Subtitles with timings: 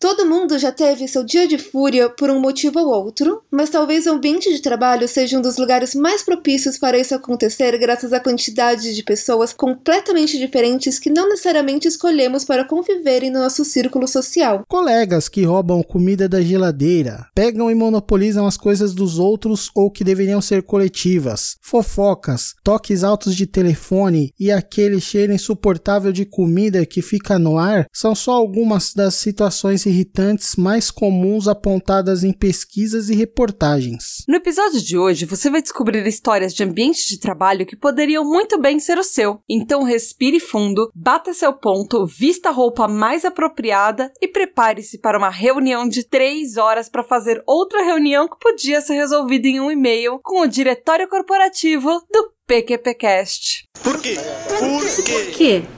[0.00, 4.06] Todo mundo já teve seu dia de fúria por um motivo ou outro, mas talvez
[4.06, 8.20] o ambiente de trabalho seja um dos lugares mais propícios para isso acontecer graças à
[8.20, 14.62] quantidade de pessoas completamente diferentes que não necessariamente escolhemos para conviverem no nosso círculo social.
[14.68, 20.04] Colegas que roubam comida da geladeira, pegam e monopolizam as coisas dos outros ou que
[20.04, 27.02] deveriam ser coletivas, fofocas, toques altos de telefone e aquele cheiro insuportável de comida que
[27.02, 33.14] fica no ar são só algumas das situações irritantes mais comuns apontadas em pesquisas e
[33.14, 34.24] reportagens.
[34.28, 38.60] No episódio de hoje, você vai descobrir histórias de ambientes de trabalho que poderiam muito
[38.60, 39.40] bem ser o seu.
[39.48, 45.30] Então respire fundo, bata seu ponto, vista a roupa mais apropriada e prepare-se para uma
[45.30, 50.20] reunião de três horas para fazer outra reunião que podia ser resolvida em um e-mail
[50.22, 53.64] com o diretório corporativo do PQPcast.
[53.82, 54.16] Por quê?
[54.58, 55.12] Por quê?
[55.12, 55.77] Por quê?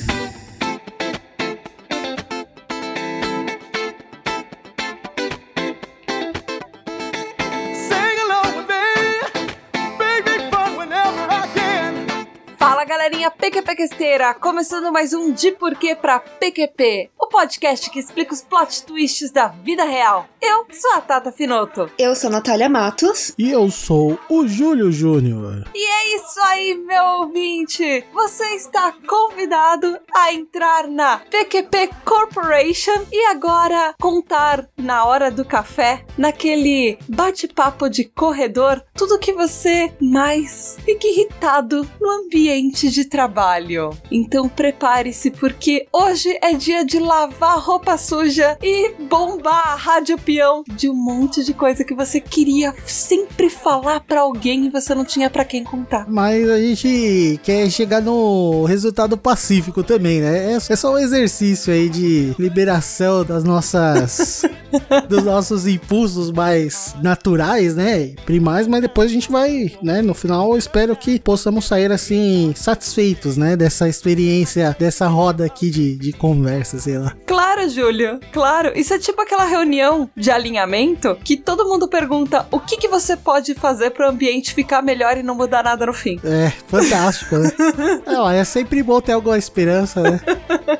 [13.21, 18.83] galerinha PQPquesteira, começando mais um De Porquê pra PQP, o podcast que explica os plot
[18.83, 20.27] twists da vida real.
[20.41, 21.91] Eu sou a Tata Finoto.
[21.99, 23.33] Eu sou Natália Matos.
[23.37, 25.69] E eu sou o Júlio Júnior.
[25.73, 28.03] E é isso aí, meu ouvinte!
[28.11, 36.03] Você está convidado a entrar na PQP Corporation e agora contar na hora do café,
[36.17, 43.89] naquele bate-papo de corredor, tudo que você mais fica irritado no ambiente de trabalho.
[44.09, 50.63] Então prepare-se porque hoje é dia de lavar roupa suja e bombar a rádio peão
[50.65, 55.03] de um monte de coisa que você queria sempre falar para alguém e você não
[55.03, 56.05] tinha para quem contar.
[56.07, 60.53] Mas a gente quer chegar no resultado pacífico também, né?
[60.53, 64.43] É é só um exercício aí de liberação das nossas.
[65.07, 68.13] dos nossos impulsos mais naturais, né?
[68.25, 70.01] Primais, mas depois a gente vai, né?
[70.01, 73.00] No final, eu espero que possamos sair assim, satisfeitos,
[73.37, 73.55] né?
[73.55, 77.15] Dessa experiência, dessa roda aqui de, de conversa, sei lá.
[77.25, 78.71] Claro, Júlio, claro.
[78.75, 83.15] Isso é tipo aquela reunião de alinhamento que todo mundo pergunta o que, que você
[83.17, 86.19] pode fazer para o ambiente ficar melhor e não mudar nada no fim.
[86.23, 87.51] É, fantástico, né?
[88.05, 90.21] é, ó, é sempre bom ter alguma esperança, né?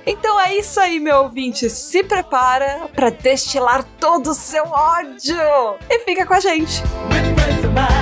[0.06, 1.70] Então é isso aí, meu ouvinte.
[1.70, 5.38] Se prepara para destilar todo o seu ódio
[5.90, 6.82] e fica com a gente.
[7.12, 8.01] With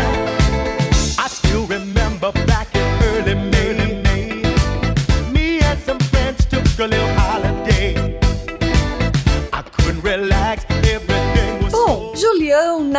[12.50, 12.90] Julião,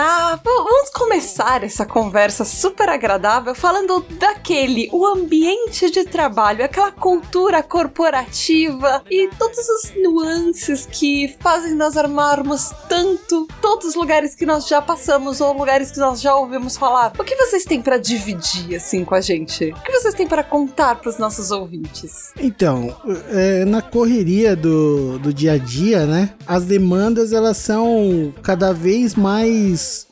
[0.45, 9.03] vamos começar essa conversa super agradável falando daquele, o ambiente de trabalho, aquela cultura corporativa
[9.11, 14.81] e todas as nuances que fazem nós armarmos tanto todos os lugares que nós já
[14.81, 17.13] passamos ou lugares que nós já ouvimos falar.
[17.19, 19.73] O que vocês têm pra dividir assim com a gente?
[19.73, 22.33] O que vocês têm pra contar pros nossos ouvintes?
[22.39, 22.97] Então,
[23.31, 26.35] é, na correria do, do dia a dia, né?
[26.47, 29.40] As demandas elas são cada vez mais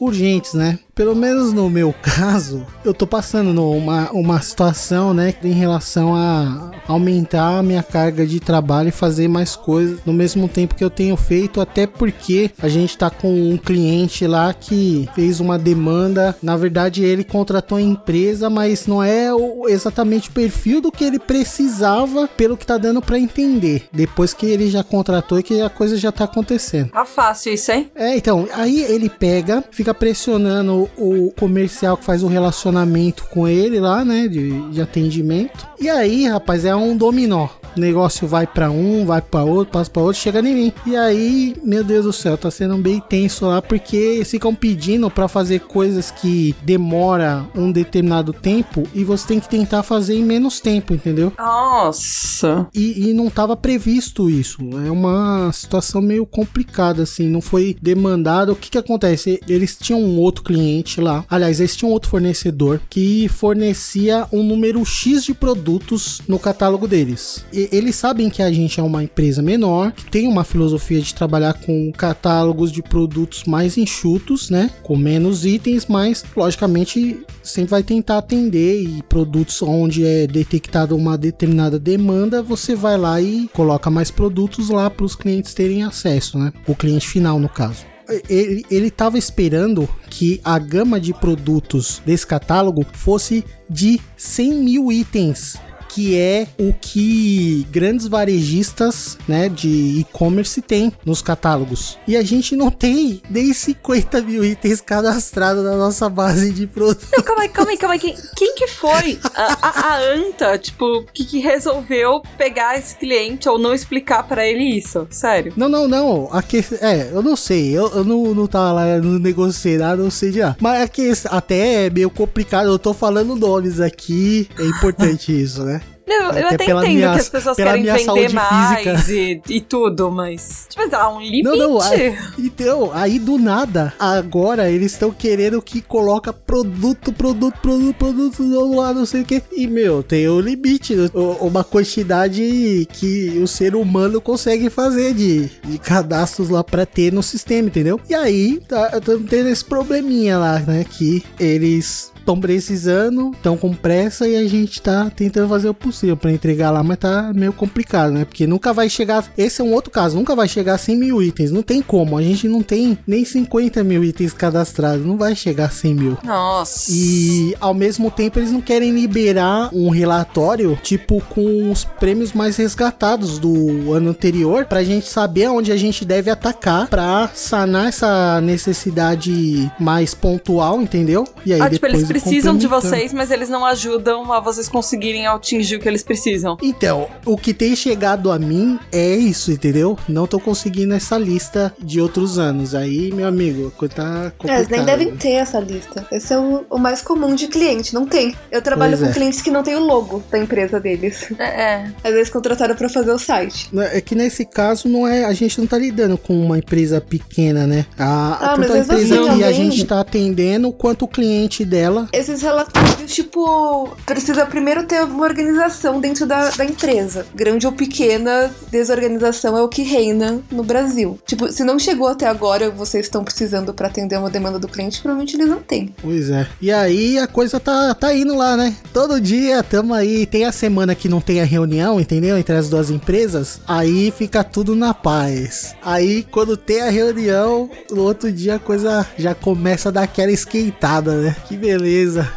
[0.00, 0.78] urgentes, né?
[0.98, 6.72] Pelo menos no meu caso, eu tô passando numa uma situação, né, em relação a
[6.88, 10.90] aumentar a minha carga de trabalho e fazer mais coisas no mesmo tempo que eu
[10.90, 16.36] tenho feito, até porque a gente tá com um cliente lá que fez uma demanda,
[16.42, 19.28] na verdade ele contratou a empresa, mas não é
[19.68, 23.86] exatamente o perfil do que ele precisava, pelo que tá dando pra entender.
[23.92, 26.90] Depois que ele já contratou e que a coisa já tá acontecendo.
[26.90, 27.88] Tá fácil isso, hein?
[27.94, 33.78] É, então, aí ele pega, fica pressionando o comercial que faz o relacionamento com ele
[33.80, 35.66] lá, né, de, de atendimento.
[35.80, 37.48] E aí, rapaz, é um dominó.
[37.76, 40.72] O negócio vai pra um, vai pra outro, passa pra outro, chega em mim.
[40.86, 45.10] E aí, meu Deus do céu, tá sendo bem tenso lá porque eles ficam pedindo
[45.10, 50.24] pra fazer coisas que demora um determinado tempo e você tem que tentar fazer em
[50.24, 51.32] menos tempo, entendeu?
[51.38, 52.66] Nossa.
[52.74, 54.58] E, e não estava previsto isso.
[54.86, 57.28] É uma situação meio complicada, assim.
[57.28, 58.52] Não foi demandado.
[58.52, 59.40] O que que acontece?
[59.48, 61.24] Eles tinham um outro cliente lá.
[61.28, 67.44] Aliás, eles tinham outro fornecedor que fornecia um número X de produtos no catálogo deles.
[67.72, 71.54] Eles sabem que a gente é uma empresa menor, que tem uma filosofia de trabalhar
[71.54, 74.70] com catálogos de produtos mais enxutos, né?
[74.82, 81.16] Com menos itens, mas logicamente sempre vai tentar atender e produtos onde é detectada uma
[81.16, 86.38] determinada demanda, você vai lá e coloca mais produtos lá para os clientes terem acesso,
[86.38, 86.52] né?
[86.66, 87.84] O cliente final, no caso.
[88.28, 94.92] ele, ele tava esperando que a gama de produtos desse catálogo fosse de 100 mil
[94.92, 95.58] itens
[95.88, 101.98] que é o que grandes varejistas, né, de e-commerce têm nos catálogos.
[102.06, 107.08] E a gente não tem nem 50 mil itens cadastrados na nossa base de produtos.
[107.16, 108.00] Não, calma aí, calma aí, calma aí.
[108.00, 113.48] Quem, quem que foi a, a, a anta, tipo, que, que resolveu pegar esse cliente
[113.48, 115.06] ou não explicar pra ele isso?
[115.10, 115.52] Sério.
[115.56, 116.28] Não, não, não.
[116.32, 117.76] Aqui, é, eu não sei.
[117.76, 120.56] Eu, eu não, não tava lá no negociei nada, não sei já.
[120.60, 122.68] Mas aqui até é meio complicado.
[122.68, 124.48] Eu tô falando nomes aqui.
[124.58, 125.77] É importante isso, né?
[126.08, 129.60] Não, eu Até até entendo minha- que as pessoas querem vender saúde mais e, e
[129.60, 130.66] tudo, mas.
[130.70, 131.42] Tipo, há um limite.
[131.44, 137.58] Não, não, aí, então, aí do nada, agora eles estão querendo que coloca produto, produto,
[137.60, 139.42] produto, produto do lá, não sei o que.
[139.52, 141.08] E, meu, tem um limite, né?
[141.40, 147.22] Uma quantidade que o ser humano consegue fazer de, de cadastros lá pra ter no
[147.22, 148.00] sistema, entendeu?
[148.08, 148.92] E aí, tá,
[149.28, 154.82] tendo esse probleminha lá, né, que eles estão precisando, estão com pressa e a gente
[154.82, 158.26] tá tentando fazer o possível pra entregar lá, mas tá meio complicado, né?
[158.26, 159.24] Porque nunca vai chegar.
[159.36, 161.50] Esse é um outro caso, nunca vai chegar a 100 mil itens.
[161.50, 162.18] Não tem como.
[162.18, 165.06] A gente não tem nem 50 mil itens cadastrados.
[165.06, 166.18] Não vai chegar a 100 mil.
[166.22, 166.90] Nossa.
[166.92, 172.56] E ao mesmo tempo eles não querem liberar um relatório tipo com os prêmios mais
[172.56, 178.40] resgatados do ano anterior pra gente saber aonde a gente deve atacar pra sanar essa
[178.42, 181.26] necessidade mais pontual, entendeu?
[181.46, 184.68] E aí Ah, tipo, eles depois precisam de vocês, mas eles não ajudam a vocês
[184.68, 186.56] conseguirem atingir o que eles precisam.
[186.62, 189.98] Então, o que tem chegado a mim é isso, entendeu?
[190.08, 192.74] Não tô conseguindo essa lista de outros anos.
[192.74, 194.58] Aí, meu amigo, coisa tá É, complicada.
[194.60, 196.06] eles nem devem ter essa lista.
[196.12, 198.34] Esse é o, o mais comum de cliente, não tem.
[198.50, 199.12] Eu trabalho Pois com é.
[199.14, 201.28] clientes que não tem o logo da empresa deles.
[201.38, 201.92] É, é.
[202.04, 203.68] Às vezes contrataram pra fazer o site.
[203.92, 207.66] É que nesse caso não é, a gente não tá lidando com uma empresa pequena,
[207.66, 207.86] né?
[207.98, 211.08] A, Ah, tanto mas a mesmo empresa assim, que a gente tá atendendo quanto o
[211.08, 212.07] cliente dela.
[212.12, 217.26] Esses relatórios, tipo, precisa primeiro ter uma organização dentro da, da empresa.
[217.34, 221.18] Grande ou pequena, desorganização é o que reina no Brasil.
[221.26, 225.00] Tipo, se não chegou até agora, vocês estão precisando pra atender uma demanda do cliente,
[225.00, 225.94] provavelmente eles não têm.
[226.00, 226.46] Pois é.
[226.60, 228.74] E aí a coisa tá, tá indo lá, né?
[228.92, 230.26] Todo dia tamo aí.
[230.26, 232.38] Tem a semana que não tem a reunião, entendeu?
[232.38, 233.60] Entre as duas empresas.
[233.66, 235.74] Aí fica tudo na paz.
[235.82, 240.32] Aí quando tem a reunião, no outro dia a coisa já começa a dar aquela
[240.32, 241.36] esquentada, né?
[241.46, 241.87] Que beleza.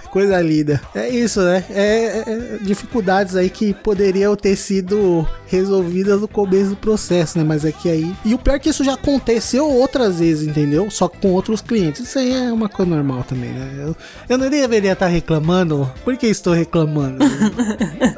[0.09, 0.81] Coisa linda.
[0.93, 1.63] É isso, né?
[1.69, 7.43] É, é- é dificuldades aí que poderiam ter sido resolvidas no começo do processo, né?
[7.43, 8.13] Mas é que aí.
[8.25, 10.89] E o pior é que isso já aconteceu outras vezes, entendeu?
[10.89, 12.01] Só que com outros clientes.
[12.07, 13.69] Isso aí é uma coisa normal também, né?
[13.79, 13.95] Eu,
[14.29, 15.91] eu não deveria estar reclamando.
[16.03, 17.23] Por que estou reclamando?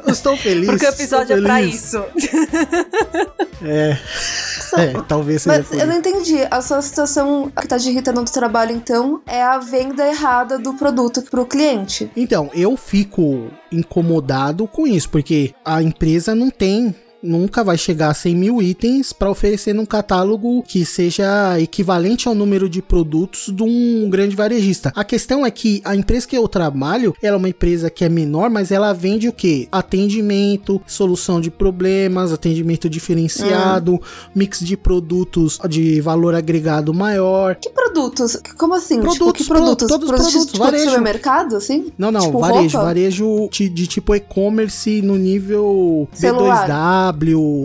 [0.06, 0.66] eu estou feliz.
[0.66, 2.02] Porque o episódio é pra isso.
[3.62, 3.98] É.
[4.76, 6.36] É, talvez seja Mas eu não entendi.
[6.50, 10.74] A sua situação que tá te irritando no trabalho, então, é a venda errada do
[10.74, 12.10] produto pro cliente.
[12.16, 16.94] Então, eu fico incomodado com isso, porque a empresa não tem.
[17.24, 22.34] Nunca vai chegar a 100 mil itens para oferecer num catálogo que seja equivalente ao
[22.34, 24.92] número de produtos de um grande varejista.
[24.94, 28.08] A questão é que a empresa que eu trabalho, ela é uma empresa que é
[28.08, 29.68] menor, mas ela vende o que?
[29.72, 34.00] Atendimento, solução de problemas, atendimento diferenciado,
[34.34, 37.54] mix de produtos de valor agregado maior.
[37.56, 38.36] Que produtos?
[38.58, 39.00] Como assim?
[39.00, 39.88] tipo, Produtos, que produtos?
[39.88, 40.84] pro- todos os Produtos produtos, tipo, varejo.
[40.84, 41.92] de supermercado, assim?
[41.96, 42.84] Não, não, Tipo, varejo, roupa?
[42.84, 46.68] varejo ti- de tipo e-commerce no nível Celular.
[46.68, 47.13] B2W.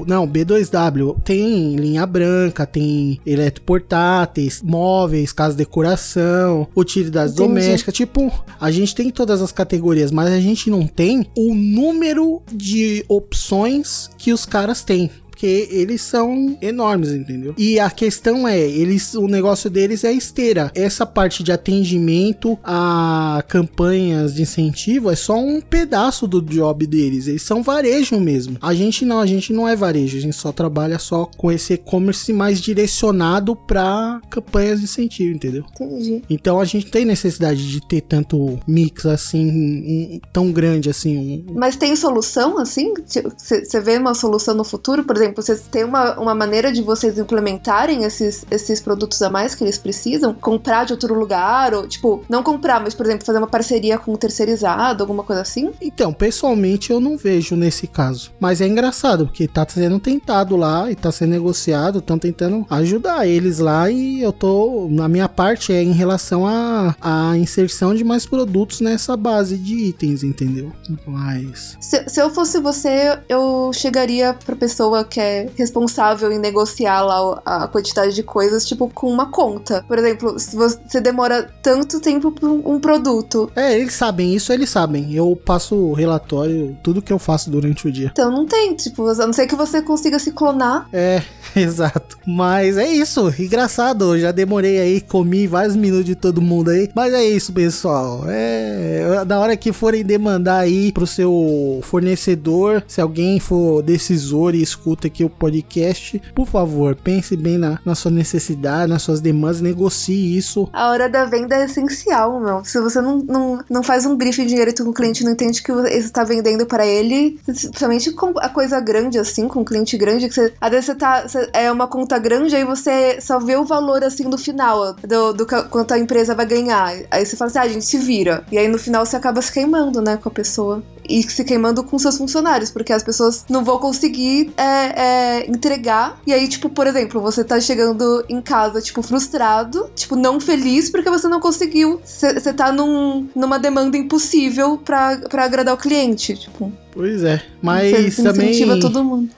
[0.07, 1.21] Não, B2W.
[1.23, 7.47] Tem linha branca, tem eletroportáteis, móveis, casa de decoração, utilidades Entendi.
[7.47, 7.93] domésticas.
[7.93, 13.03] Tipo, a gente tem todas as categorias, mas a gente não tem o número de
[13.07, 15.09] opções que os caras têm.
[15.39, 17.55] Porque eles são enormes, entendeu?
[17.57, 20.69] E a questão é, eles, o negócio deles é esteira.
[20.75, 27.25] Essa parte de atendimento a campanhas de incentivo é só um pedaço do job deles.
[27.27, 28.57] Eles são varejo mesmo.
[28.61, 30.17] A gente não, a gente não é varejo.
[30.17, 35.63] A gente só trabalha só com esse e-commerce mais direcionado para campanhas de incentivo, entendeu?
[35.79, 36.21] Entendi.
[36.29, 41.17] Então a gente tem necessidade de ter tanto mix assim, um- tão grande assim,
[41.47, 42.93] um, Mas tem solução, assim?
[43.37, 45.05] Você vê uma solução no futuro?
[45.05, 49.55] Por exemplo, vocês têm uma, uma maneira de vocês implementarem esses, esses produtos a mais
[49.55, 50.33] que eles precisam?
[50.33, 51.73] Comprar de outro lugar?
[51.73, 55.41] Ou, tipo, não comprar, mas, por exemplo, fazer uma parceria com um terceirizado, alguma coisa
[55.41, 55.71] assim?
[55.81, 58.31] Então, pessoalmente eu não vejo nesse caso.
[58.39, 63.27] Mas é engraçado, porque tá sendo tentado lá e tá sendo negociado, estão tentando ajudar
[63.27, 64.87] eles lá e eu tô.
[64.89, 69.75] Na minha parte é em relação à a, inserção de mais produtos nessa base de
[69.75, 70.71] itens, entendeu?
[71.05, 71.77] Mas.
[71.79, 77.01] Se, se eu fosse você, eu chegaria pra pessoa que que é responsável em negociar
[77.01, 79.83] lá a quantidade de coisas, tipo, com uma conta.
[79.85, 84.69] Por exemplo, se você demora tanto tempo pra um produto, É, eles sabem isso, eles
[84.69, 85.13] sabem.
[85.13, 88.09] Eu passo o relatório, tudo que eu faço durante o dia.
[88.11, 90.87] então não tem, tipo, a não ser que você consiga se clonar.
[90.93, 91.21] É,
[91.55, 92.17] exato.
[92.25, 94.15] Mas é isso, engraçado.
[94.15, 96.89] Eu já demorei aí, comi vários minutos de todo mundo aí.
[96.95, 98.23] Mas é isso, pessoal.
[98.27, 104.61] É, na hora que forem demandar aí pro seu fornecedor, se alguém for decisor e
[104.61, 109.61] escuta aqui o podcast, por favor, pense bem na, na sua necessidade, nas suas demandas,
[109.61, 110.69] negocie isso.
[110.71, 112.63] A hora da venda é essencial, meu.
[112.63, 115.71] Se você não, não, não faz um briefing direito com o cliente, não entende que
[115.71, 120.27] você está vendendo pra ele, principalmente com a coisa grande, assim, com um cliente grande,
[120.29, 121.27] que você, às vezes você tá.
[121.27, 125.33] você- é uma conta grande, aí você só vê o valor, assim, do final, do,
[125.33, 126.93] do quanto a empresa vai ganhar.
[127.11, 128.43] Aí você fala assim, ah, a gente se vira.
[128.51, 130.83] E aí no final você acaba se queimando, né, com a pessoa.
[131.09, 136.21] E se queimando com seus funcionários, porque as pessoas não vão conseguir é, é, entregar.
[136.25, 140.89] E aí, tipo, por exemplo, você tá chegando em casa, tipo, frustrado, tipo, não feliz
[140.89, 141.99] porque você não conseguiu.
[142.05, 146.35] Você tá num, numa demanda impossível pra, pra agradar o cliente.
[146.35, 148.49] Tipo, Pois é, mas também.
[148.49, 149.29] incentiva todo mundo.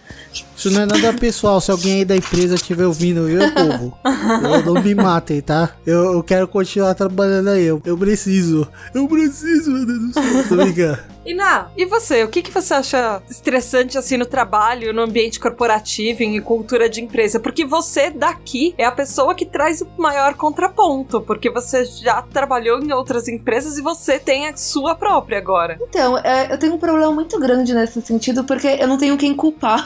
[0.56, 1.60] Isso não é nada pessoal.
[1.60, 3.98] Se alguém aí da empresa estiver ouvindo, eu, povo,
[4.44, 5.72] eu não me matem, tá?
[5.86, 7.66] Eu, eu quero continuar trabalhando aí.
[7.66, 8.68] Eu, eu preciso.
[8.94, 10.48] Eu preciso, meu Deus do céu.
[10.48, 11.00] Tô brincando.
[11.26, 12.24] Iná, e você?
[12.24, 17.02] O que, que você acha estressante assim no trabalho, no ambiente corporativo, em cultura de
[17.02, 17.40] empresa?
[17.40, 22.82] Porque você daqui é a pessoa que traz o maior contraponto, porque você já trabalhou
[22.82, 25.78] em outras empresas e você tem a sua própria agora.
[25.82, 29.36] Então, é, eu tenho um problema muito grande nesse sentido, porque eu não tenho quem
[29.36, 29.86] culpar.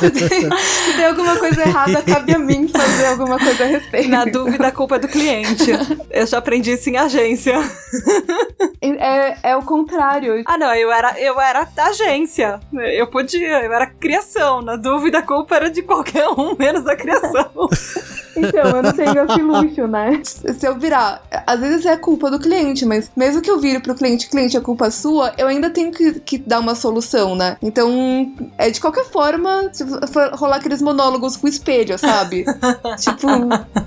[0.00, 4.08] se, tem, se tem alguma coisa errada, cabe a mim fazer alguma coisa a respeito.
[4.08, 5.70] Na dúvida, a culpa é do cliente.
[6.10, 7.54] Eu já aprendi isso em agência.
[8.80, 10.42] É, é o contrário.
[10.46, 12.60] Ah, não, eu era, eu era da agência.
[12.72, 14.62] Eu podia, eu era criação.
[14.62, 17.50] Na dúvida, a culpa era de qualquer um, menos da criação.
[18.36, 20.20] Então, eu não tenho esse luxo, né?
[20.24, 23.94] Se eu virar, às vezes é culpa do cliente, mas mesmo que eu vire pro
[23.94, 27.56] cliente, cliente, é culpa sua, eu ainda tenho que, que dar uma solução, né?
[27.62, 32.44] Então, é de qualquer forma, se for rolar aqueles monólogos com o espelho, sabe?
[32.98, 33.28] tipo,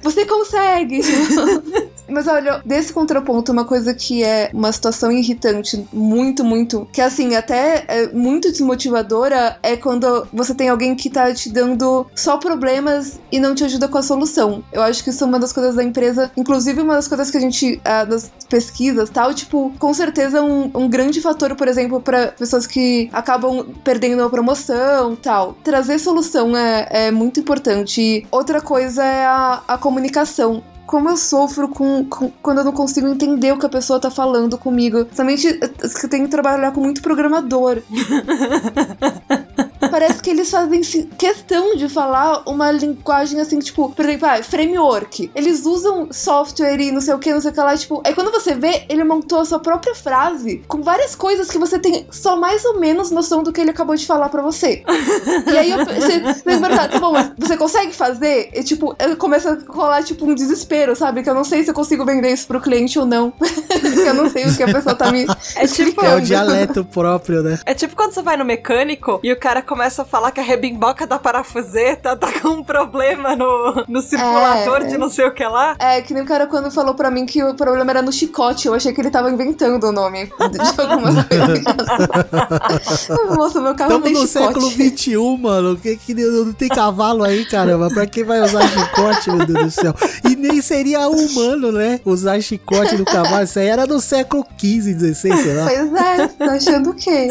[0.01, 1.01] você consegue!
[2.09, 7.35] Mas olha, desse contraponto, uma coisa que é uma situação irritante, muito, muito, que assim,
[7.35, 13.19] até é muito desmotivadora, é quando você tem alguém que tá te dando só problemas
[13.31, 14.63] e não te ajuda com a solução.
[14.71, 17.37] Eu acho que isso é uma das coisas da empresa, inclusive uma das coisas que
[17.37, 22.27] a gente, das pesquisas tal, tipo, com certeza um, um grande fator, por exemplo, para
[22.27, 25.55] pessoas que acabam perdendo a promoção tal.
[25.63, 28.01] Trazer solução é, é muito importante.
[28.01, 32.71] E outra coisa é a, a comunicação como eu sofro com, com- quando eu não
[32.71, 35.05] consigo entender o que a pessoa tá falando comigo.
[35.13, 35.59] Somente
[36.03, 37.81] eu tenho que trabalhar com muito programador.
[39.97, 40.81] Parece que eles fazem
[41.17, 45.31] questão de falar uma linguagem assim, tipo, por exemplo, ah, framework.
[45.33, 48.03] Eles usam software e não sei o que, não sei o que lá, tipo.
[48.05, 51.79] Aí quando você vê, ele montou a sua própria frase com várias coisas que você
[51.79, 54.83] tem só mais ou menos noção do que ele acabou de falar pra você.
[55.51, 58.51] E aí eu, você, você tá bom, mas você consegue fazer?
[58.53, 61.23] E tipo, eu começo a rolar tipo um desespero, sabe?
[61.23, 63.33] Que eu não sei se eu consigo vender isso pro cliente ou não.
[64.07, 65.25] Eu não sei o que a pessoa tá me
[65.55, 67.59] É tipo, É o dialeto próprio, né?
[67.65, 70.43] é tipo quando você vai no mecânico e o cara começa a falar que a
[70.43, 74.85] rebimboca da parafuseta tá com um problema no, no circulador É.
[74.85, 75.75] de não sei o que lá.
[75.79, 78.67] É, que nem o cara quando falou pra mim que o problema era no chicote.
[78.67, 81.63] Eu achei que ele tava inventando o nome de alguma coisa.
[83.35, 84.47] Moça, meu carro Estamos tem no chicote.
[84.47, 85.77] século XXI, mano.
[85.77, 87.89] Que, que não tem cavalo aí, caramba.
[87.89, 89.93] Pra quem vai usar chicote, meu Deus do céu?
[90.29, 91.99] E nem seria humano, né?
[92.05, 93.43] Usar chicote no cavalo.
[93.43, 95.65] Isso aí era do século XV, XVI, sei lá.
[95.65, 97.27] Pois é, tá achando o quê?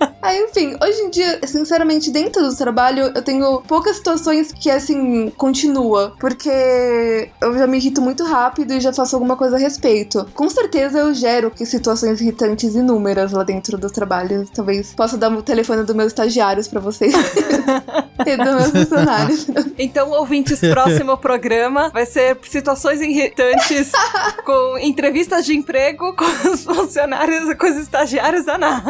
[0.22, 5.30] Aí, enfim, hoje em dia, sinceramente, dentro do trabalho, eu tenho poucas situações que, assim,
[5.30, 6.14] continua.
[6.18, 10.26] Porque eu já me irrito muito rápido e já faço alguma coisa a respeito.
[10.34, 14.46] Com certeza eu gero que situações irritantes inúmeras lá dentro do trabalho.
[14.54, 17.14] Talvez possa dar o telefone dos meus estagiários pra vocês.
[18.26, 19.46] e dos meus funcionários.
[19.78, 23.92] Então, ouvintes, próximo programa vai ser situações irritantes
[24.44, 28.82] com entrevistas de emprego com os funcionários, com os estagiários da NA.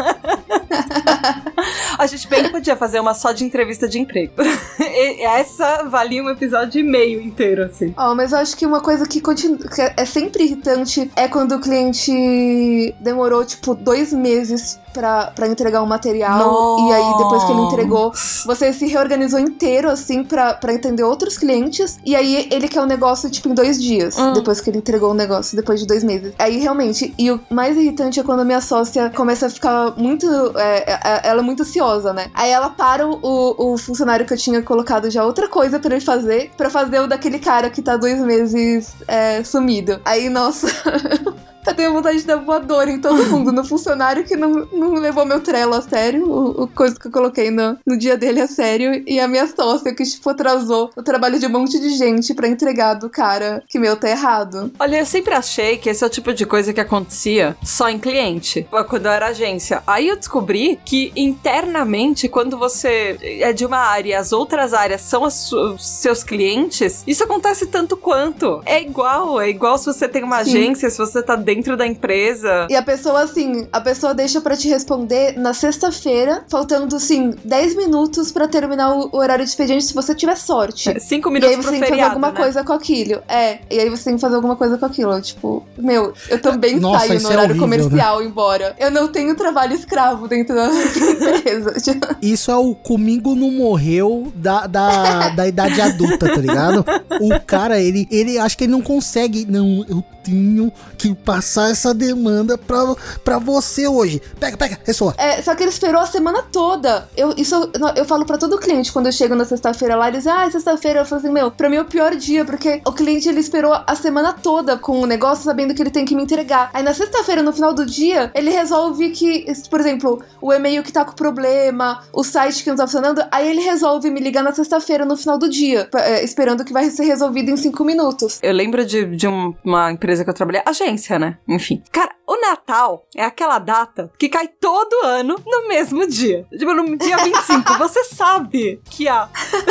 [1.98, 4.32] A gente bem podia fazer uma só de entrevista de emprego.
[4.82, 7.94] E essa valia um episódio e meio inteiro, assim.
[7.96, 11.52] Ó, mas eu acho que uma coisa que, continua, que é sempre irritante é quando
[11.52, 16.88] o cliente demorou, tipo, dois meses pra, pra entregar um material.
[16.88, 18.12] E aí, depois que ele entregou,
[18.46, 21.98] você se reorganizou inteiro, assim, pra, pra entender outros clientes.
[22.04, 24.18] E aí, ele quer o negócio, tipo, em dois dias.
[24.18, 24.32] Hum.
[24.32, 26.32] Depois que ele entregou o negócio, depois de dois meses.
[26.38, 30.26] Aí, realmente, e o mais irritante é quando a minha sócia começa a ficar muito.
[30.56, 30.89] é,
[31.22, 32.30] ela é muito ansiosa né?
[32.34, 36.04] Aí ela para o, o, funcionário que eu tinha colocado já outra coisa pra ele
[36.04, 40.00] fazer, pra fazer o daquele cara que tá dois meses é, sumido.
[40.04, 40.68] Aí, nossa.
[41.66, 45.24] Eu tenho vontade de dar voadora em todo mundo, no funcionário que não, não levou
[45.24, 48.46] meu trelo a sério, o, o coisa que eu coloquei no, no dia dele a
[48.46, 52.34] sério, e a minha sócia que, tipo, atrasou o trabalho de um monte de gente
[52.34, 54.72] pra entregar do cara que, meu, tá errado.
[54.78, 57.98] Olha, eu sempre achei que esse é o tipo de coisa que acontecia só em
[57.98, 59.82] cliente, quando eu era agência.
[59.86, 65.02] Aí eu descobri que internamente, quando você é de uma área e as outras áreas
[65.02, 68.62] são os seus clientes, isso acontece tanto quanto.
[68.64, 70.50] É igual, é igual se você tem uma Sim.
[70.50, 72.66] agência, se você tá dentro da empresa.
[72.70, 77.76] E a pessoa, assim, a pessoa deixa pra te responder na sexta-feira, faltando, assim, 10
[77.76, 80.98] minutos pra terminar o, horário de expediente se você tiver sorte.
[81.00, 82.36] Cinco E minutos aí você pro tem que fazer alguma né?
[82.36, 83.22] coisa com aquilo.
[83.28, 85.20] É, e aí você tem que fazer alguma coisa com aquilo.
[85.20, 88.76] Tipo, meu, eu também Nossa, saio no é horário horrível, comercial embora.
[88.78, 91.74] Eu não tenho trabalho escravo dentro da empresa.
[92.22, 96.84] Isso é o comigo não morreu da, da, da idade adulta, tá ligado?
[97.20, 99.46] O cara, ele, ele acho que ele não consegue.
[99.46, 101.39] Não, eu tenho que passar
[101.70, 102.94] essa demanda pra,
[103.24, 104.20] pra você hoje.
[104.38, 105.14] Pega, pega, ressoa.
[105.18, 107.08] É, só que ele esperou a semana toda.
[107.16, 110.26] Eu, isso eu, eu falo pra todo cliente quando eu chego na sexta-feira lá, eles,
[110.26, 111.00] ah, é sexta-feira.
[111.00, 113.72] Eu falo assim, meu, pra mim é o pior dia, porque o cliente ele esperou
[113.86, 116.70] a semana toda com o negócio, sabendo que ele tem que me entregar.
[116.72, 120.92] Aí na sexta-feira, no final do dia, ele resolve que, por exemplo, o e-mail que
[120.92, 124.52] tá com problema, o site que não tá funcionando, aí ele resolve me ligar na
[124.52, 128.38] sexta-feira, no final do dia, pra- é, esperando que vai ser resolvido em cinco minutos.
[128.42, 131.29] Eu lembro de, de um- uma empresa que eu trabalhei, agência, né?
[131.48, 131.82] Enfim.
[131.92, 136.46] Cara, o Natal é aquela data que cai todo ano no mesmo dia.
[136.50, 137.78] Tipo, no dia 25.
[137.78, 139.28] Você sabe que há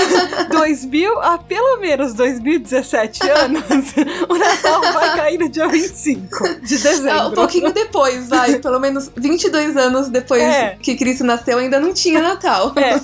[0.51, 3.63] 2000, há pelo menos 2017 anos,
[4.29, 7.27] o Natal vai cair no dia 25 de Ah, dezembro.
[7.27, 8.59] um pouquinho depois, vai.
[8.59, 10.77] Pelo menos 22 anos depois É.
[10.81, 12.73] que Cristo nasceu, ainda não tinha Natal.
[12.75, 12.99] É.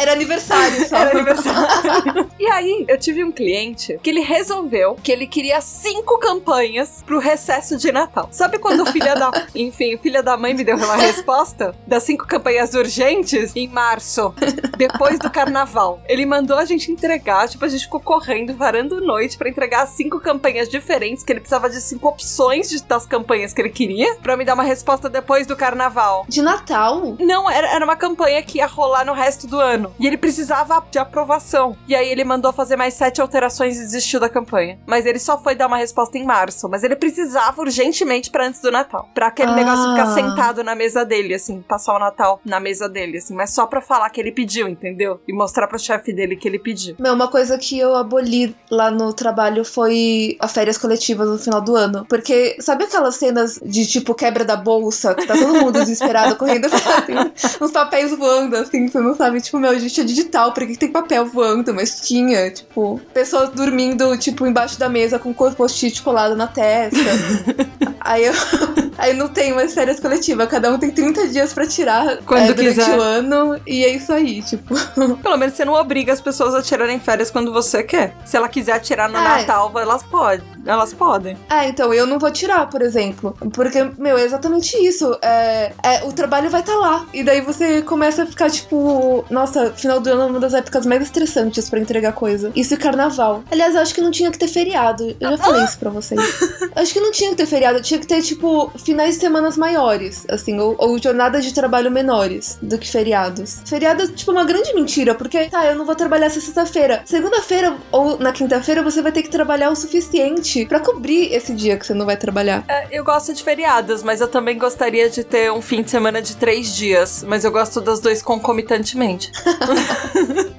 [0.00, 0.96] Era aniversário só.
[0.96, 2.30] Era aniversário.
[2.38, 7.18] e aí, eu tive um cliente que ele resolveu que ele queria cinco campanhas pro
[7.18, 8.28] recesso de Natal.
[8.30, 9.30] Sabe quando o filho da.
[9.54, 14.34] Enfim, o filho da mãe me deu uma resposta das cinco campanhas urgentes em março,
[14.76, 16.00] depois do carnaval.
[16.06, 20.20] Ele mandou a gente entregar, tipo, a gente ficou correndo, varando noite pra entregar cinco
[20.20, 24.36] campanhas diferentes, que ele precisava de cinco opções de- das campanhas que ele queria, pra
[24.36, 26.24] me dar uma resposta depois do carnaval.
[26.28, 27.16] De Natal?
[27.18, 29.94] Não, era, era uma campanha que ia rolar no resto do ano.
[29.98, 31.76] E ele precisava de aprovação.
[31.88, 34.78] E aí ele mandou fazer mais sete alterações e desistiu da campanha.
[34.86, 36.68] Mas ele só foi dar uma resposta em março.
[36.68, 39.08] Mas ele precisava urgentemente pra antes do Natal.
[39.14, 39.56] Pra aquele Ah.
[39.56, 43.34] negócio ficar sentado na mesa dele, assim, passar o Natal na mesa dele, assim.
[43.34, 45.20] Mas só pra falar que ele pediu, entendeu?
[45.26, 46.94] E mostrar pro chefe dele que ele pediu.
[46.98, 51.60] Meu, uma coisa que eu aboli lá no trabalho foi as férias coletivas no final
[51.60, 52.04] do ano.
[52.08, 56.66] Porque, sabe aquelas cenas de tipo quebra da bolsa, que tá todo mundo desesperado correndo,
[56.72, 57.14] assim,
[57.60, 60.76] uns papéis voando, assim, você não sabe, tipo, meu, a gente é digital, por que
[60.76, 61.72] tem papel voando?
[61.74, 66.98] Mas tinha, tipo, pessoas dormindo, tipo, embaixo da mesa com post-it colado na testa.
[68.00, 68.32] Aí eu.
[68.98, 72.52] Aí não tem mais férias coletivas, cada um tem 30 dias pra tirar Quando é,
[72.52, 72.96] durante quiser.
[72.96, 74.74] o ano, e é isso aí, tipo.
[75.22, 78.14] Pelo menos você não obriga as pessoas a tirarem férias quando você quer.
[78.24, 80.44] Se ela quiser tirar no Ah, Natal, elas podem.
[80.64, 81.36] Elas podem.
[81.48, 83.34] Ah, então eu não vou tirar, por exemplo.
[83.52, 85.18] Porque, meu, é exatamente isso.
[85.20, 87.04] É, é, o trabalho vai estar lá.
[87.12, 90.86] E daí você começa a ficar, tipo, nossa, final do ano é uma das épocas
[90.86, 92.52] mais estressantes pra entregar coisa.
[92.54, 93.42] Isso e carnaval.
[93.50, 95.16] Aliás, eu acho que não tinha que ter feriado.
[95.18, 96.20] Eu já falei isso pra vocês.
[96.60, 97.82] Eu acho que não tinha que ter feriado.
[97.82, 102.58] Tinha que ter, tipo, finais de semanas maiores, assim, ou, ou jornadas de trabalho menores
[102.62, 103.60] do que feriados.
[103.66, 107.02] Feriado é, tipo, uma grande mentira, porque, tá, eu não vou trabalhar essa sexta-feira.
[107.04, 111.76] Segunda-feira ou na quinta-feira você vai ter que trabalhar o suficiente pra cobrir esse dia
[111.76, 112.64] que você não vai trabalhar.
[112.68, 116.22] É, eu gosto de feriados, mas eu também gostaria de ter um fim de semana
[116.22, 117.24] de três dias.
[117.26, 119.30] Mas eu gosto dos dois concomitantemente.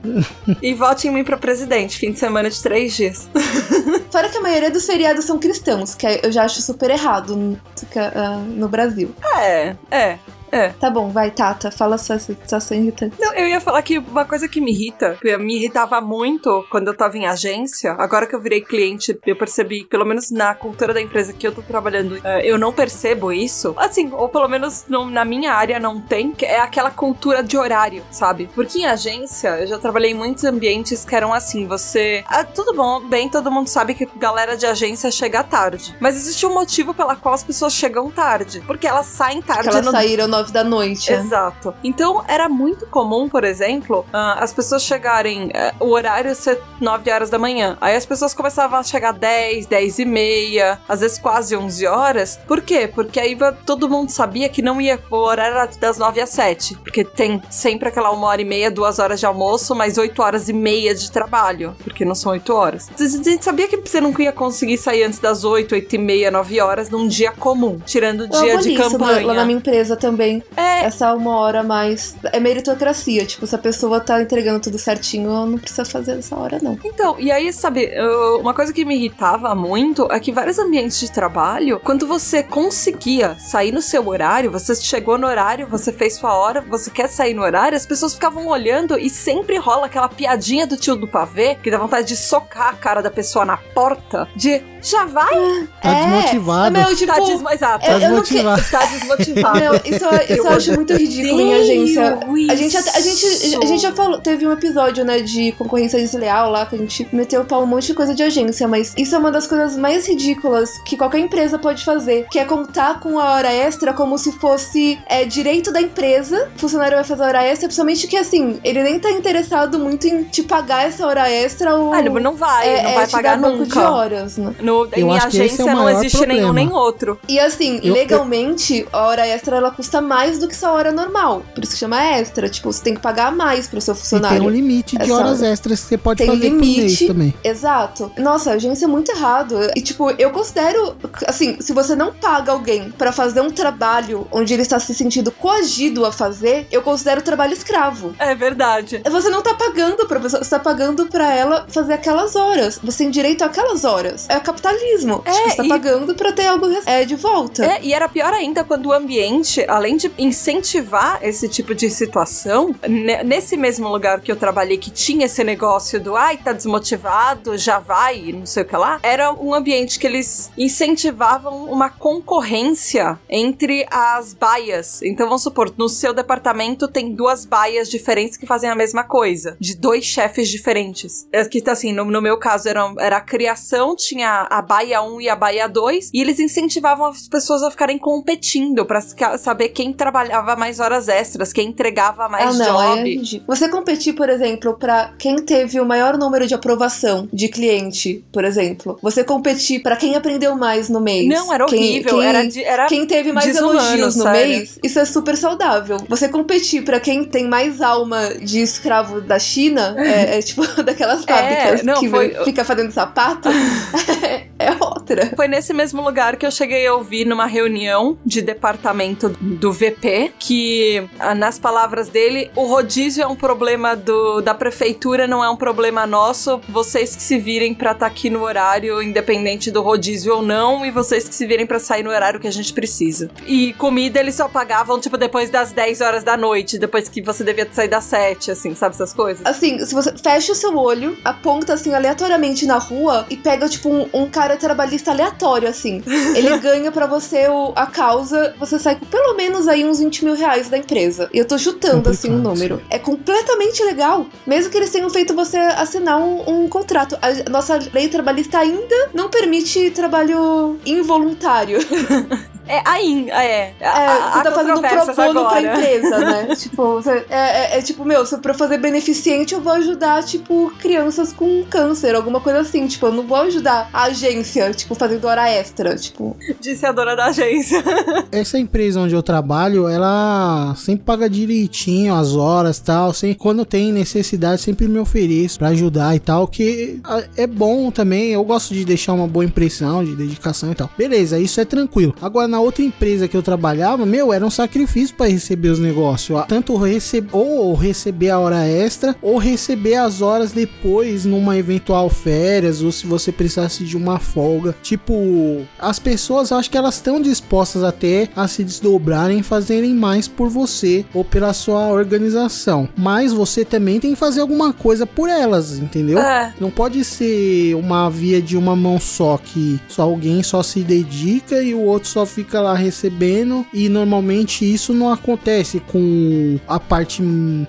[0.61, 3.29] e vote em mim pra presidente, fim de semana de três dias.
[4.11, 7.59] Fora que a maioria dos feriados são cristãos, que eu já acho super errado no,
[7.95, 9.13] ah, no Brasil.
[9.37, 10.19] É, é.
[10.53, 10.69] É.
[10.69, 13.15] Tá bom, vai, Tata, fala sua situação irritante.
[13.19, 16.87] Não, eu ia falar que uma coisa que me irrita, que me irritava muito quando
[16.89, 20.93] eu tava em agência, agora que eu virei cliente, eu percebi, pelo menos na cultura
[20.93, 23.73] da empresa que eu tô trabalhando, eh, eu não percebo isso.
[23.77, 27.57] Assim, ou pelo menos não- na minha área não tem, que é aquela cultura de
[27.57, 28.47] horário, sabe?
[28.53, 32.23] Porque em agência, eu já trabalhei em muitos ambientes que eram assim, você.
[32.27, 35.95] Ah, tudo bom, bem, todo mundo sabe que galera de agência chega tarde.
[35.99, 38.61] Mas existe um motivo pela qual as pessoas chegam tarde.
[38.67, 41.11] Porque elas saem tarde Que elas no saíram 9 nove da noite.
[41.11, 41.73] Exato.
[41.83, 45.49] Então era muito comum, por exemplo, ah, as pessoas chegarem.
[45.53, 47.77] eh, o horário ser 9 horas da manhã.
[47.79, 52.39] Aí as pessoas começavam a chegar 10, 10 e meia, às vezes quase 11 horas.
[52.47, 52.89] Por quê?
[52.93, 54.99] Porque aí todo mundo sabia que não ia.
[55.09, 56.75] O horário era das 9 às 7.
[56.77, 60.49] Porque tem sempre aquela uma hora e meia, duas horas de almoço, mais 8 horas
[60.49, 61.75] e meia de trabalho.
[61.83, 62.89] Porque não são 8 horas.
[62.99, 66.31] A gente sabia que você não ia conseguir sair antes das 8, 8 e meia,
[66.31, 67.79] 9 horas num dia comum.
[67.85, 69.25] Tirando o dia de campanha.
[69.27, 70.32] lá na minha empresa também.
[70.55, 72.15] É, Essa uma hora mais.
[72.31, 73.25] É meritocracia.
[73.25, 76.77] Tipo, se a pessoa tá entregando tudo certinho, não precisa fazer essa hora, não.
[76.83, 80.99] Então, e aí, sabe, eu- uma coisa que me irritava muito é que vários ambientes
[80.99, 86.15] de trabalho, quando você conseguia sair no seu horário, você chegou no horário, você fez
[86.15, 90.09] sua hora, você quer sair no horário, as pessoas ficavam olhando e sempre rola aquela
[90.09, 93.57] piadinha do tio do pavê, que dá vontade de socar a cara da pessoa na
[93.57, 95.33] porta, de já vai?
[95.81, 96.71] Tá É, desmotivado.
[96.77, 97.49] Meu, tipo, tá desmo...
[97.49, 97.85] Exato.
[97.89, 98.63] eu- eu não que- desmotivado.
[98.71, 99.59] Tá desmotivado.
[99.59, 102.19] Meu, isso, isso eu acho muito ridículo em agência.
[102.49, 106.51] A gente, a, gente, a gente já falou, teve um episódio, né, de concorrência desleal
[106.51, 109.15] lá, que a gente meteu o pau um monte de coisa de agência, mas isso
[109.15, 113.19] é uma das coisas mais ridículas que qualquer empresa pode fazer, que é contar com
[113.19, 116.49] a hora extra como se fosse é, direito da empresa.
[116.55, 120.23] O funcionário vai fazer hora extra, principalmente que, assim, ele nem tá interessado muito em
[120.23, 121.93] te pagar essa hora extra ou...
[121.93, 123.91] Ah, não, não vai, é, não é vai te pagar banco de nunca.
[123.91, 124.53] horas, né?
[124.73, 126.53] No, Eu em acho que esse agência é o não maior existe nenhum problema.
[126.53, 127.19] nem outro.
[127.27, 131.43] E assim, Eu- legalmente, a hora extra ela custa mais do que sua hora normal.
[131.53, 132.49] Por isso que chama extra.
[132.49, 134.43] Tipo, você tem que pagar mais pro seu E tem funcionário.
[134.43, 135.51] um limite de horas hora.
[135.51, 137.07] extras que você pode Tem fazer por mês limite.
[137.07, 137.33] também.
[137.43, 138.11] Exato.
[138.17, 139.55] Nossa, a agência é muito errado.
[139.75, 140.95] E, tipo, eu considero.
[141.27, 145.31] Assim, se você não paga alguém pra fazer um trabalho onde ele está se sentindo
[145.31, 148.13] coagido a fazer, eu considero trabalho escravo.
[148.19, 149.01] É verdade.
[149.09, 152.79] Você não tá pagando pra pessoa, você tá pagando pra ela fazer aquelas horas.
[152.83, 154.25] Você tem direito àquelas horas.
[154.29, 155.21] É capitalismo.
[155.25, 157.65] É, tipo, você tá e- pagando pra ter algo é, de volta.
[157.65, 162.73] É, e era pior ainda quando o ambiente, além de incentivar esse tipo de situação,
[162.87, 167.57] ne- nesse mesmo lugar que eu trabalhei, que tinha esse negócio do ai, tá desmotivado,
[167.57, 173.19] já vai, não sei o que lá, era um ambiente que eles incentivavam uma concorrência
[173.29, 175.01] entre as baias.
[175.01, 179.57] Então vamos supor, no seu departamento tem duas baias diferentes que fazem a mesma coisa,
[179.59, 181.27] de dois chefes diferentes.
[181.31, 185.21] É que assim, no, no meu caso era, era a criação, tinha a baia 1
[185.21, 189.69] e a baia 2, e eles incentivavam as pessoas a ficarem competindo pra ficar- saber
[189.69, 193.15] quem trabalhava mais horas extras, quem entregava mais ah, não, é job.
[193.15, 193.43] ridículo.
[193.55, 198.43] Você competir, por exemplo, pra quem teve o maior número de aprovação de cliente, por
[198.45, 198.97] exemplo.
[199.01, 201.27] Você competir pra quem aprendeu mais no mês.
[201.27, 204.49] Não, era Quem- horrível, quem- era, de- era Quem teve mais elogios no sério.
[204.49, 205.97] mês, isso é super saudável.
[206.07, 211.25] Você competir pra quem tem mais alma de escravo da China, é, é tipo daquelas
[211.25, 213.49] fábricas não, que foi- fica fazendo sapato,
[214.43, 215.31] it é outra.
[215.35, 220.33] Foi nesse mesmo lugar que eu cheguei a ouvir numa reunião de departamento do VP
[220.39, 225.49] que, ah, nas palavras dele, o rodízio é um problema do, da prefeitura, não é
[225.49, 226.59] um problema nosso.
[226.69, 230.91] Vocês que se virem pra estar aqui no horário, independente do rodízio ou não, e
[230.91, 233.29] vocês que se virem pra sair no horário que a gente precisa.
[233.45, 237.43] E comida eles só pagavam, tipo, depois das 10 horas da noite, depois que você
[237.43, 239.45] devia sair das 7, assim, sabe essas coisas?
[239.45, 243.89] Assim, se você fecha o seu olho, aponta assim aleatoriamente na rua e pega, tipo,
[243.89, 246.03] um, um cara trabalhista aleatório, assim.
[246.35, 250.25] Ele ganha pra você o- a causa, você sai com pelo menos aí uns 20
[250.25, 251.29] mil reais da empresa.
[251.33, 252.81] E eu tô chutando, assim, o Complicado, número.
[252.89, 254.25] É completamente legal.
[254.45, 257.17] Mesmo que eles tenham feito você assinar um, um contrato.
[257.21, 261.79] A nossa lei trabalhista ainda não permite trabalho involuntário.
[262.67, 263.73] É, ainda, é.
[263.79, 265.61] É, você a tá fazendo pro controvérsias bono pra agora.
[265.79, 266.55] empresa, né?
[266.55, 270.71] tipo, você- é, é- é tipo, meu, se pra fazer beneficente eu vou ajudar, tipo,
[270.79, 272.87] crianças com câncer, alguma coisa assim.
[272.87, 275.95] Tipo, eu não vou ajudar a agência, tipo, fazendo hora extra.
[275.95, 277.83] Tipo, Disse a dona da agência.
[278.31, 283.13] Essa empresa onde eu trabalho, ela sempre paga direitinho as horas e tal.
[283.13, 286.47] Sempre, quando tem necessidade, sempre me ofereço pra ajudar e tal.
[286.47, 286.99] Que
[287.35, 288.31] é bom também.
[288.31, 290.89] Eu gosto de deixar uma boa impressão, de dedicação e tal.
[290.97, 292.13] Beleza, isso é tranquilo.
[292.21, 296.39] Agora, na outra empresa que eu trabalhava, meu, era um sacrifício pra receber os negócios.
[296.47, 302.83] Tanto receber, ou receber a hora extra, ou receber as horas depois numa eventual férias,
[302.83, 304.75] ou se você precisasse de uma folga.
[304.83, 310.27] Tipo, as pessoas, acho que elas estão dispostas até a se desdobrarem e fazerem mais
[310.27, 312.87] por você ou pela sua organização.
[312.95, 316.19] Mas você também tem que fazer alguma coisa por elas, entendeu?
[316.19, 316.53] É.
[316.59, 321.63] Não pode ser uma via de uma mão só, que só alguém só se dedica
[321.63, 326.77] e o outro só fica fica lá recebendo e normalmente isso não acontece com a
[326.77, 327.23] parte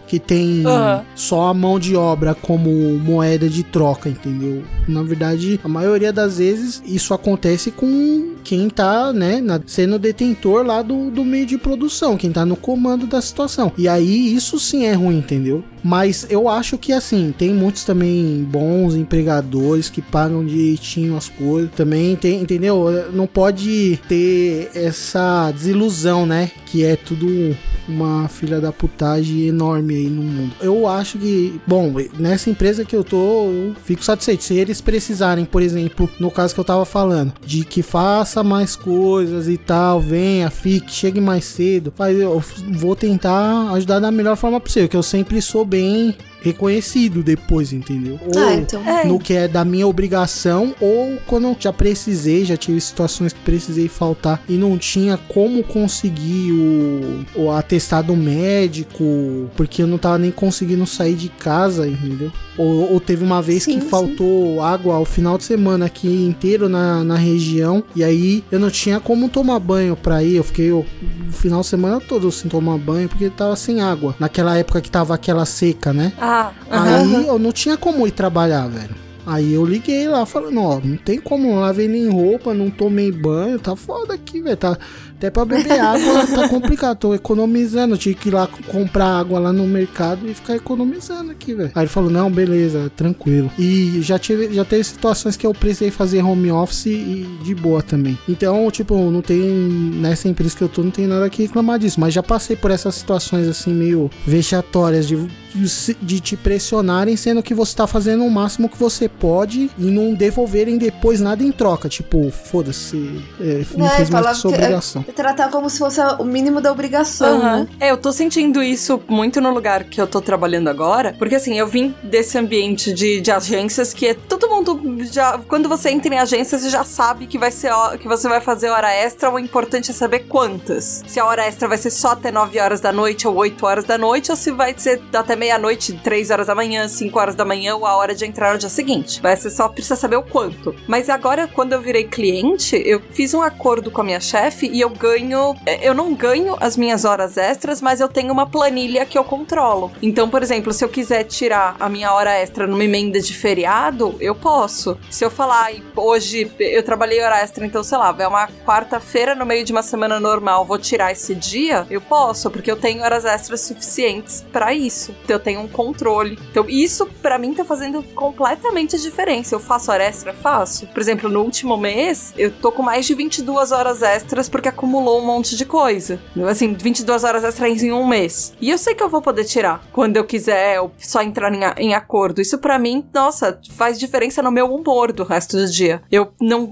[0.09, 1.05] que tem Aham.
[1.15, 4.65] só a mão de obra como moeda de troca, entendeu?
[4.89, 10.83] Na verdade, a maioria das vezes isso acontece com quem tá, né, sendo detentor lá
[10.83, 13.73] do, do meio de produção, quem tá no comando da situação.
[13.79, 15.63] E aí isso sim é ruim, entendeu?
[15.85, 21.71] Mas eu acho que assim, tem muitos também bons empregadores que pagam direitinho as coisas.
[21.73, 23.11] Também tem, entendeu?
[23.13, 26.51] Não pode ter essa desilusão, né?
[26.65, 27.55] Que é tudo
[27.89, 30.55] uma filha da putagem enorme aí no mundo.
[30.61, 34.45] Eu acho que, bom, nessa empresa que eu tô, eu fico satisfeito.
[34.45, 38.77] Se eles precisarem, por exemplo, no caso que eu tava falando, de que faça mais
[38.77, 42.43] coisas e tal, venha, fique, chegue mais cedo, eu
[42.73, 48.21] vou tentar ajudar da melhor forma possível, que eu sempre sou bem reconhecido depois, entendeu?
[48.23, 48.83] Ou Ah, então.
[48.87, 49.05] É.
[49.07, 53.41] no que é da minha obrigação ou quando eu já precisei, já tive situações que
[53.41, 60.19] precisei faltar e não tinha como conseguir o, o atestado médico, porque eu não tava
[60.19, 62.31] nem conseguindo sair de casa, entendeu?
[62.57, 63.89] Ou, ou teve uma vez Sim, que sim.
[63.89, 68.71] faltou água ao final de semana aqui inteiro na, na região e aí eu não
[68.71, 70.81] tinha como tomar banho pra ir, eu fiquei o,
[71.29, 74.15] o final de semana todo sem tomar banho porque tava sem água.
[74.21, 76.13] Naquela época que tava aquela seca, né?
[76.19, 77.19] Ah, aham.
[77.21, 78.95] Aí eu não tinha como ir trabalhar, velho.
[79.27, 83.11] Aí eu liguei lá falando, ó, não tem como, não lavei nem roupa, não tomei
[83.11, 84.57] banho, tá foda aqui, velho.
[84.57, 84.77] Tá,
[85.17, 87.95] até pra beber água tá complicado, tô economizando.
[87.95, 91.73] Eu tive que ir lá comprar água lá no mercado e ficar economizando aqui, velho.
[91.75, 93.51] Aí ele falou, não, beleza, tranquilo.
[93.59, 97.83] E já tive, já teve situações que eu precisei fazer home office e de boa
[97.83, 98.19] também.
[98.29, 102.01] Então, tipo, não tem, nessa empresa que eu tô, não tem nada que reclamar disso.
[102.01, 105.17] Mas já passei por essas situações assim, meio vexatórias de
[105.55, 110.15] de- te pressionarem, sendo que você tá fazendo o máximo que você pode e não
[110.15, 111.89] devolverem depois nada em troca.
[111.89, 115.03] Tipo, foda-se, é, não É, fez mais que sua que- obrigação.
[115.15, 117.59] Tratar como se fosse o mínimo da obrigação, Aham.
[117.61, 117.69] né?
[117.81, 121.59] É, eu tô sentindo isso muito no lugar que eu tô trabalhando agora, porque assim,
[121.59, 124.81] eu vim desse ambiente de, de agências que é todo mundo
[125.13, 125.39] já.
[125.49, 128.69] Quando você entra em agência, você já sabe que vai ser que você vai fazer
[128.71, 131.03] hora extra, o importante é saber quantas.
[131.07, 133.85] Se a hora extra vai ser só até 9 horas da noite ou 8 horas
[133.85, 137.45] da noite, ou se vai ser até meia-noite, 3 horas da manhã, 5 horas da
[137.45, 139.21] manhã, ou a hora de entrar no dia seguinte.
[139.21, 140.75] Vai ser só precisa saber o quanto.
[140.89, 144.81] Mas agora, quando eu virei cliente, eu fiz um acordo com a minha chefe e
[144.81, 145.55] eu ganho.
[145.83, 149.93] Eu não ganho as minhas horas extras, mas eu tenho uma planilha que eu controlo.
[150.01, 154.15] Então, por exemplo, se eu quiser tirar a minha hora extra numa emenda de feriado,
[154.21, 154.97] eu posso.
[155.11, 159.35] Se eu falar, "Ai, hoje eu trabalhei hora extra, então, sei lá, é uma quarta-feira
[159.35, 163.03] no meio de uma semana normal, vou tirar esse dia, eu posso, porque eu tenho
[163.03, 165.15] horas extras suficientes pra isso.
[165.25, 166.39] Então, eu tenho um controle.
[166.51, 169.55] Então, isso pra mim tá fazendo completamente a diferença.
[169.55, 170.33] Eu faço hora extra?
[170.33, 170.87] Faço.
[170.89, 175.21] Por exemplo, no último mês, eu tô com mais de 22 horas extras porque acumulou
[175.21, 176.21] um monte de coisa.
[176.49, 178.55] Assim, 22 horas extras em um mês.
[178.61, 181.61] E eu sei que eu vou poder tirar quando eu quiser, ou só entrar em,
[181.79, 182.41] em acordo.
[182.41, 186.03] Isso pra mim, nossa, faz diferença no meu humor do resto do dia.
[186.11, 186.71] Eu não.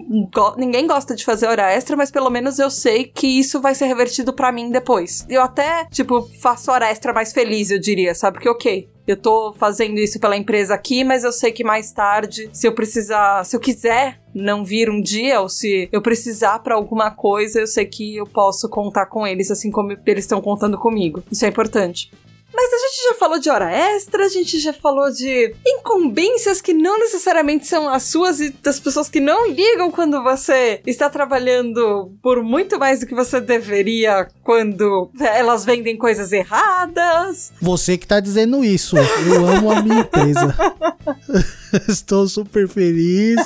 [0.56, 3.86] ninguém gosta de fazer hora extra, mas pelo menos eu sei que isso vai ser
[3.86, 5.24] revertido pra mim depois.
[5.28, 8.34] Eu até, tipo, faço hora extra mais feliz, eu diria, sabe?
[8.34, 12.48] Porque, ok, eu tô fazendo isso pela empresa aqui, mas eu sei que mais tarde,
[12.52, 16.76] se eu precisar, se eu quiser não vir um dia, ou se eu precisar pra
[16.76, 20.78] alguma coisa, eu sei que eu posso contar com eles, assim como eles estão contando
[20.78, 21.22] comigo.
[21.30, 22.10] Isso é importante.
[22.54, 26.72] Mas a gente já falou de hora extra, a gente já falou de incumbências que
[26.72, 32.12] não necessariamente são as suas e das pessoas que não ligam quando você está trabalhando
[32.22, 37.52] por muito mais do que você deveria quando elas vendem coisas erradas.
[37.60, 40.54] Você que tá dizendo isso, eu amo a minha empresa.
[41.88, 43.36] Estou super feliz.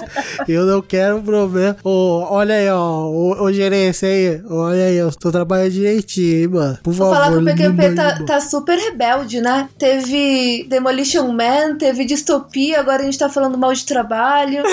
[0.49, 1.77] Eu não quero problema.
[1.85, 3.07] Ô, olha aí, ó.
[3.07, 4.41] Ô, ô gerência aí.
[4.49, 6.79] Olha aí, eu tô trabalhando direitinho, hein, mano.
[6.83, 7.23] Por Vou favor.
[7.23, 9.69] falar que o PQP tá, tá super rebelde, né?
[9.79, 14.63] Teve Demolition Man, teve Distopia, agora a gente tá falando mal de trabalho.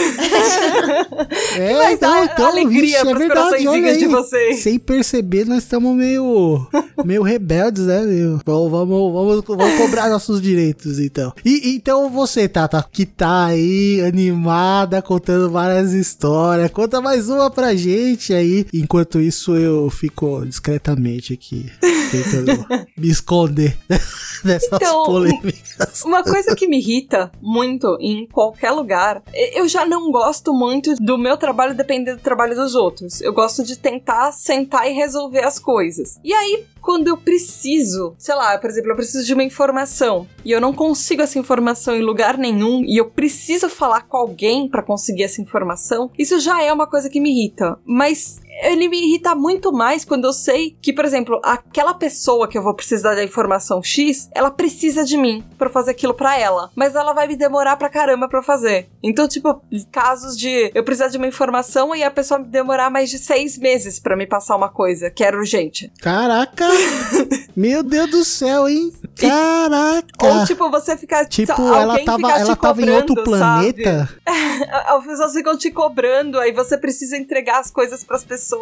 [1.55, 4.11] É, Mas então, dá então, alegria vixe, é verdade, olha coraçõezinhos de aí.
[4.11, 4.59] vocês.
[4.63, 6.67] Sem perceber, nós estamos meio,
[7.03, 8.39] meio rebeldes, né, meu?
[8.45, 11.33] Vamos, vamos, vamos, vamos cobrar nossos direitos, então.
[11.45, 17.75] E então você, Tata, que tá aí animada, contando várias histórias, conta mais uma pra
[17.75, 18.65] gente aí.
[18.73, 21.71] Enquanto isso, eu fico discretamente aqui,
[22.11, 22.65] tentando
[22.97, 23.77] me esconder
[24.43, 26.03] dessas Então, polêmicas.
[26.03, 29.21] Uma coisa que me irrita muito em qualquer lugar,
[29.53, 33.21] eu já não gosto muito do meu trabalho depender do trabalho dos outros.
[33.21, 36.17] Eu gosto de tentar sentar e resolver as coisas.
[36.23, 40.51] E aí, quando eu preciso, sei lá, por exemplo, eu preciso de uma informação e
[40.51, 43.32] eu não consigo essa informação em lugar nenhum e eu preciso
[43.69, 47.79] falar com alguém pra conseguir essa informação, isso já é uma coisa que me irrita.
[47.85, 52.57] Mas ele me irrita muito mais quando eu sei que, por exemplo, aquela pessoa que
[52.57, 56.71] eu vou precisar da informação X, ela precisa de mim pra fazer aquilo pra ela.
[56.75, 58.89] Mas ela vai me demorar pra caramba pra fazer.
[59.01, 63.09] Então, tipo, casos de eu precisar de uma informação e a pessoa me demorar mais
[63.09, 65.91] de seis meses pra me passar uma coisa que era urgente.
[66.01, 66.65] Caraca!
[67.55, 68.91] Meu Deus do céu, hein?
[69.15, 70.25] Caraca!
[70.25, 71.25] Ou, tipo, você ficar.
[71.25, 73.73] Tipo, ela tava, ela tava em outro cobrando, sabe?
[73.73, 74.09] planeta.
[74.87, 78.52] As pessoas ficam te cobrando, aí você precisa entregar as coisas pras pessoas,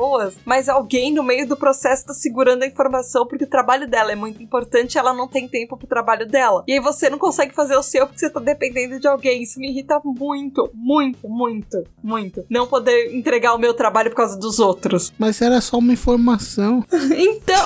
[0.46, 4.16] mas alguém no meio do processo tá segurando a informação porque o trabalho dela é
[4.16, 6.64] muito importante e ela não tem tempo pro trabalho dela.
[6.68, 9.44] E aí você não consegue fazer o seu porque você tá dependendo de alguém.
[9.44, 12.46] Isso me irrita muito, muito, muito, muito.
[12.50, 15.14] Não poder entregar o meu trabalho por causa dos outros.
[15.20, 16.84] Mas era só uma informação.
[17.16, 17.66] Então,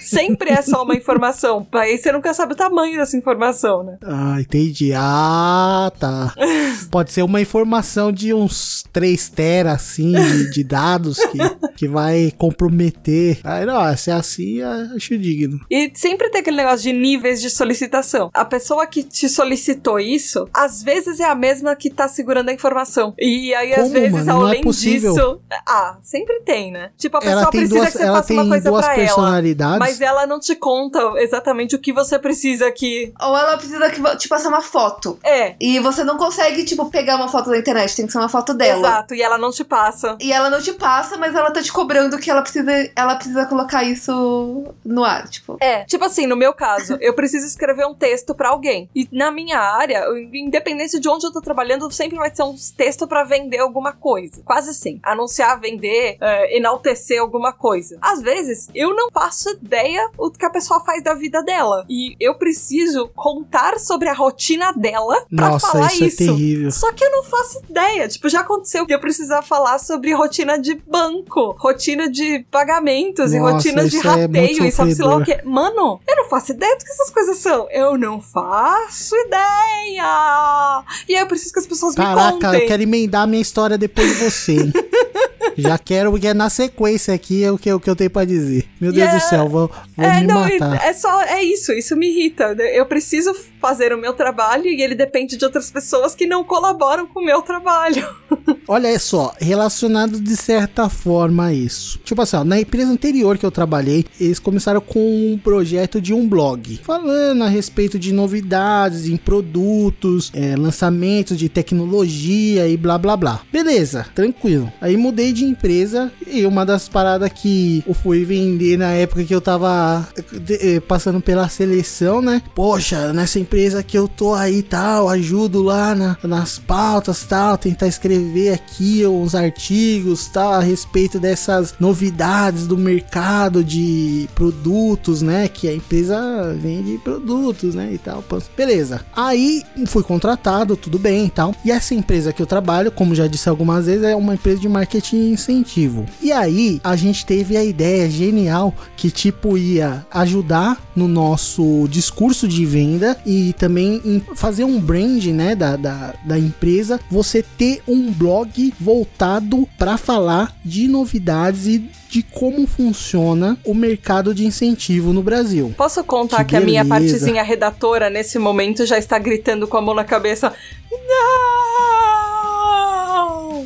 [0.00, 1.66] sempre é só uma informação.
[1.72, 3.98] Aí você nunca sabe o tamanho dessa informação, né?
[4.02, 4.92] Ah, entendi.
[4.94, 6.34] Ah, tá.
[6.90, 11.38] Pode ser uma informação de uns 3 tera, assim, de, de dados que,
[11.76, 13.38] que vai comprometer.
[13.44, 15.60] Aí, não, se é assim, eu acho digno.
[15.70, 18.30] E sempre tem aquele negócio de níveis de solicitação.
[18.34, 22.52] A pessoa que te solicitou isso, às vezes é a mesma que tá segurando a
[22.52, 23.14] informação.
[23.18, 24.24] E aí, às Como, vezes, mano?
[24.26, 25.12] Não é além possível.
[25.12, 25.40] disso.
[25.66, 26.90] Ah, sempre tem, né?
[26.96, 28.84] Tipo, a pessoa Ela tem precisa duas, que você ela faça uma tem coisa duas
[28.84, 29.04] pra ela.
[29.04, 29.78] personalidades.
[29.78, 33.12] Mas ela não te conta exatamente o que você precisa que.
[33.20, 35.18] Ou ela precisa que te passar uma foto.
[35.24, 35.54] É.
[35.60, 38.54] E você não consegue, tipo, pegar uma foto da internet, tem que ser uma foto
[38.54, 38.78] dela.
[38.80, 40.16] Exato, e ela não te passa.
[40.20, 43.46] E ela não te passa, mas ela tá te cobrando que ela precisa, ela precisa
[43.46, 45.56] colocar isso no ar, tipo.
[45.60, 48.88] É, tipo assim, no meu caso, eu preciso escrever um texto pra alguém.
[48.94, 53.06] E na minha área, independente de onde eu tô trabalhando, sempre vai ser um texto
[53.06, 54.42] pra vender alguma coisa.
[54.44, 55.00] Quase assim.
[55.02, 57.98] Anunciar, vender, é, enaltecer alguma coisa.
[58.00, 61.84] Às vezes, eu não faço ideia o que a pessoa faz da vida dela.
[61.88, 66.22] E eu preciso contar sobre a rotina dela pra Nossa, falar isso, isso.
[66.22, 66.70] é terrível.
[66.70, 68.08] Só que eu não faço ideia.
[68.08, 73.38] Tipo, já aconteceu de eu precisar falar sobre rotina de banco, rotina de pagamentos e
[73.38, 75.40] Nossa, rotina de isso é muito rateio e sabe-se lá o quê.
[75.44, 77.68] Mano, eu não faço ideia do que essas coisas são.
[77.70, 80.82] Eu não faço ideia.
[81.08, 82.60] E aí eu preciso que as pessoas me Caraca, contem.
[82.62, 84.56] eu quero emendar a minha história depois de você?
[85.58, 88.24] Já quero, porque é na sequência aqui é o que, o que eu tenho pra
[88.26, 88.66] dizer.
[88.80, 89.18] Meu Deus Yeah.
[89.24, 90.84] do céu, vou, vou É, me não, matar.
[90.84, 92.44] é só, é isso, isso me irrita.
[92.74, 93.34] Eu preciso
[93.66, 97.24] fazer o meu trabalho e ele depende de outras pessoas que não colaboram com o
[97.24, 98.06] meu trabalho.
[98.68, 101.98] Olha só, relacionado de certa forma a isso.
[102.04, 106.14] Tipo assim, ó, na empresa anterior que eu trabalhei, eles começaram com um projeto de
[106.14, 112.96] um blog, falando a respeito de novidades em produtos, é, lançamentos de tecnologia e blá
[112.96, 113.40] blá blá.
[113.52, 114.72] Beleza, tranquilo.
[114.80, 119.34] Aí mudei de empresa e uma das paradas que eu fui vender na época que
[119.34, 120.08] eu tava
[120.50, 122.42] eh, passando pela seleção, né?
[122.54, 123.55] Poxa, nessa empresa
[123.86, 129.34] que eu tô aí tal, ajudo lá na- nas pautas tal, tentar escrever aqui uns
[129.34, 135.48] artigos tal a respeito dessas novidades do mercado de produtos, né?
[135.48, 137.90] Que a empresa vende produtos, né?
[137.94, 138.22] E tal.
[138.54, 139.00] Beleza.
[139.16, 141.54] Aí fui contratado, tudo bem e tal.
[141.64, 144.68] E essa empresa que eu trabalho, como já disse algumas vezes, é uma empresa de
[144.68, 146.04] marketing e incentivo.
[146.20, 152.46] E aí a gente teve a ideia genial que tipo ia ajudar no nosso discurso
[152.46, 157.82] de venda e também em fazer um brand, né, da, da, da empresa, você ter
[157.86, 165.12] um blog voltado para falar de novidades e de como funciona o mercado de incentivo
[165.12, 165.74] no Brasil.
[165.76, 169.82] Posso contar que, Que a minha partezinha redatora nesse momento já está gritando com a
[169.82, 170.52] mão na cabeça?
[170.90, 172.15] Não!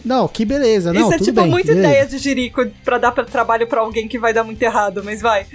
[0.04, 3.12] Não, que beleza, não, Isso é tudo tipo bem, muita ideia de jirico pra dar
[3.12, 5.46] pra trabalho pra alguém que vai dar muito errado, mas vai.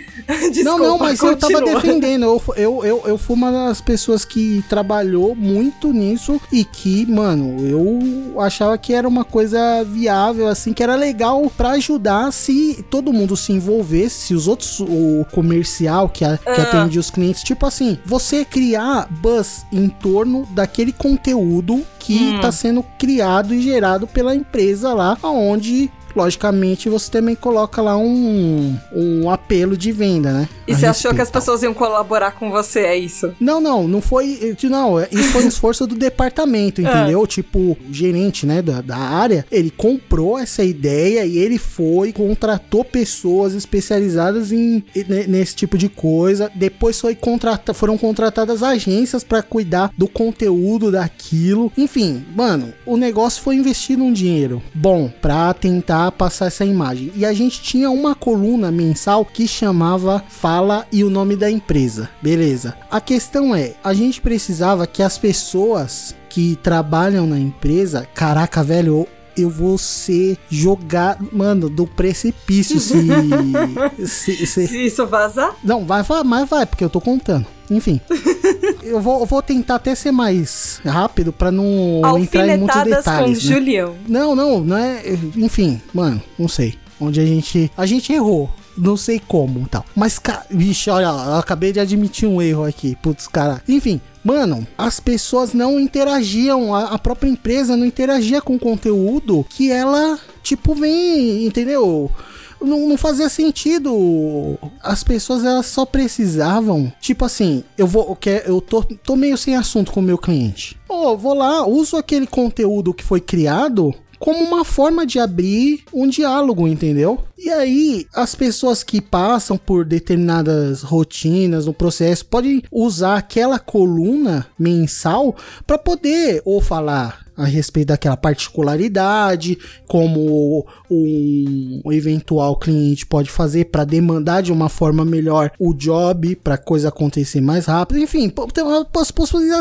[0.51, 1.81] Desculpa, não, não, mas eu tava continua.
[1.81, 2.23] defendendo.
[2.25, 7.65] Eu, eu, eu, eu fui uma das pessoas que trabalhou muito nisso e que, mano,
[7.67, 13.13] eu achava que era uma coisa viável, assim, que era legal pra ajudar se todo
[13.13, 16.63] mundo se envolvesse, se os outros, o comercial que, a, que Ah.
[16.63, 22.39] atende os clientes, tipo assim, você criar buzz em torno daquele conteúdo que Hum.
[22.41, 25.89] tá sendo criado e gerado pela empresa lá, onde.
[26.15, 30.49] Logicamente, você também coloca lá um, um apelo de venda, né?
[30.67, 31.33] E você achou que as respeito.
[31.43, 33.33] pessoas iam colaborar com você, é isso?
[33.39, 34.55] Não, não, não foi.
[34.63, 37.25] Não, é- isso foi um esforço do departamento, entendeu?
[37.27, 42.83] Tipo, o gerente, né, da, da área, ele comprou essa ideia e ele foi, contratou
[42.83, 46.49] pessoas especializadas em, ne- nesse tipo de coisa.
[46.55, 51.71] Depois foi contrata, foram contratadas agências pra cuidar do conteúdo daquilo.
[51.77, 57.11] Enfim, mano, o negócio foi investido um dinheiro bom pra tentar passar essa imagem.
[57.15, 62.09] E a gente tinha uma coluna mensal que chamava Fala e o nome da empresa.
[62.21, 62.75] Beleza.
[62.89, 69.07] A questão é, a gente precisava que as pessoas que trabalham na empresa, caraca, velho,
[69.37, 72.95] eu vou ser jogado, mano, do precipício se.
[74.07, 77.45] se, se- Se isso vazar, Não, vai, vai, mas vai, porque eu tô contando.
[77.69, 77.99] Enfim.
[78.83, 82.83] eu, vou, eu vou tentar até ser mais rápido pra não entrar em muitos alfinetadas
[82.83, 83.43] com detalhes.
[83.43, 83.53] né?
[83.55, 83.95] Julião.
[84.07, 85.01] Não, não, não é.
[85.35, 86.75] Enfim, mano, não sei.
[86.99, 87.71] Onde a gente.
[87.75, 88.49] A gente errou.
[88.77, 89.85] Não sei como tal.
[89.95, 92.97] Mas, cara, vixe, olha, eu acabei de admitir um erro aqui.
[93.01, 93.61] Putz, cara.
[93.69, 96.73] Enfim, mano, as pessoas não interagiam.
[96.73, 102.11] A, a própria empresa não interagia com o conteúdo que ela, tipo, vem, entendeu?
[102.59, 104.57] Não, não fazia sentido.
[104.81, 106.91] As pessoas elas só precisavam.
[106.99, 108.17] Tipo assim, eu vou.
[108.45, 110.77] Eu, tô, tô meio sem assunto com o meu cliente.
[110.87, 116.07] Pô, vou lá, uso aquele conteúdo que foi criado como uma forma de abrir um
[116.07, 117.23] diálogo, entendeu?
[117.37, 124.47] E aí, as pessoas que passam por determinadas rotinas no processo podem usar aquela coluna
[124.57, 125.35] mensal
[125.65, 129.57] para poder ou falar a respeito daquela particularidade,
[129.87, 136.57] como um, eventual cliente pode fazer para demandar de uma forma melhor o job, para
[136.57, 137.99] coisa acontecer mais rápido.
[137.99, 138.85] Enfim, tem uma-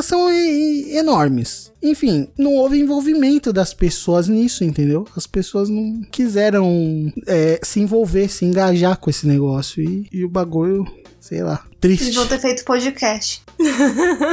[0.03, 1.73] são enormes.
[1.83, 5.07] Enfim, não houve envolvimento das pessoas nisso, entendeu?
[5.17, 9.83] As pessoas não quiseram é, se envolver, se engajar com esse negócio.
[9.83, 10.87] E, e o bagulho,
[11.21, 12.05] sei lá, triste.
[12.05, 13.43] Eles vão ter feito podcast.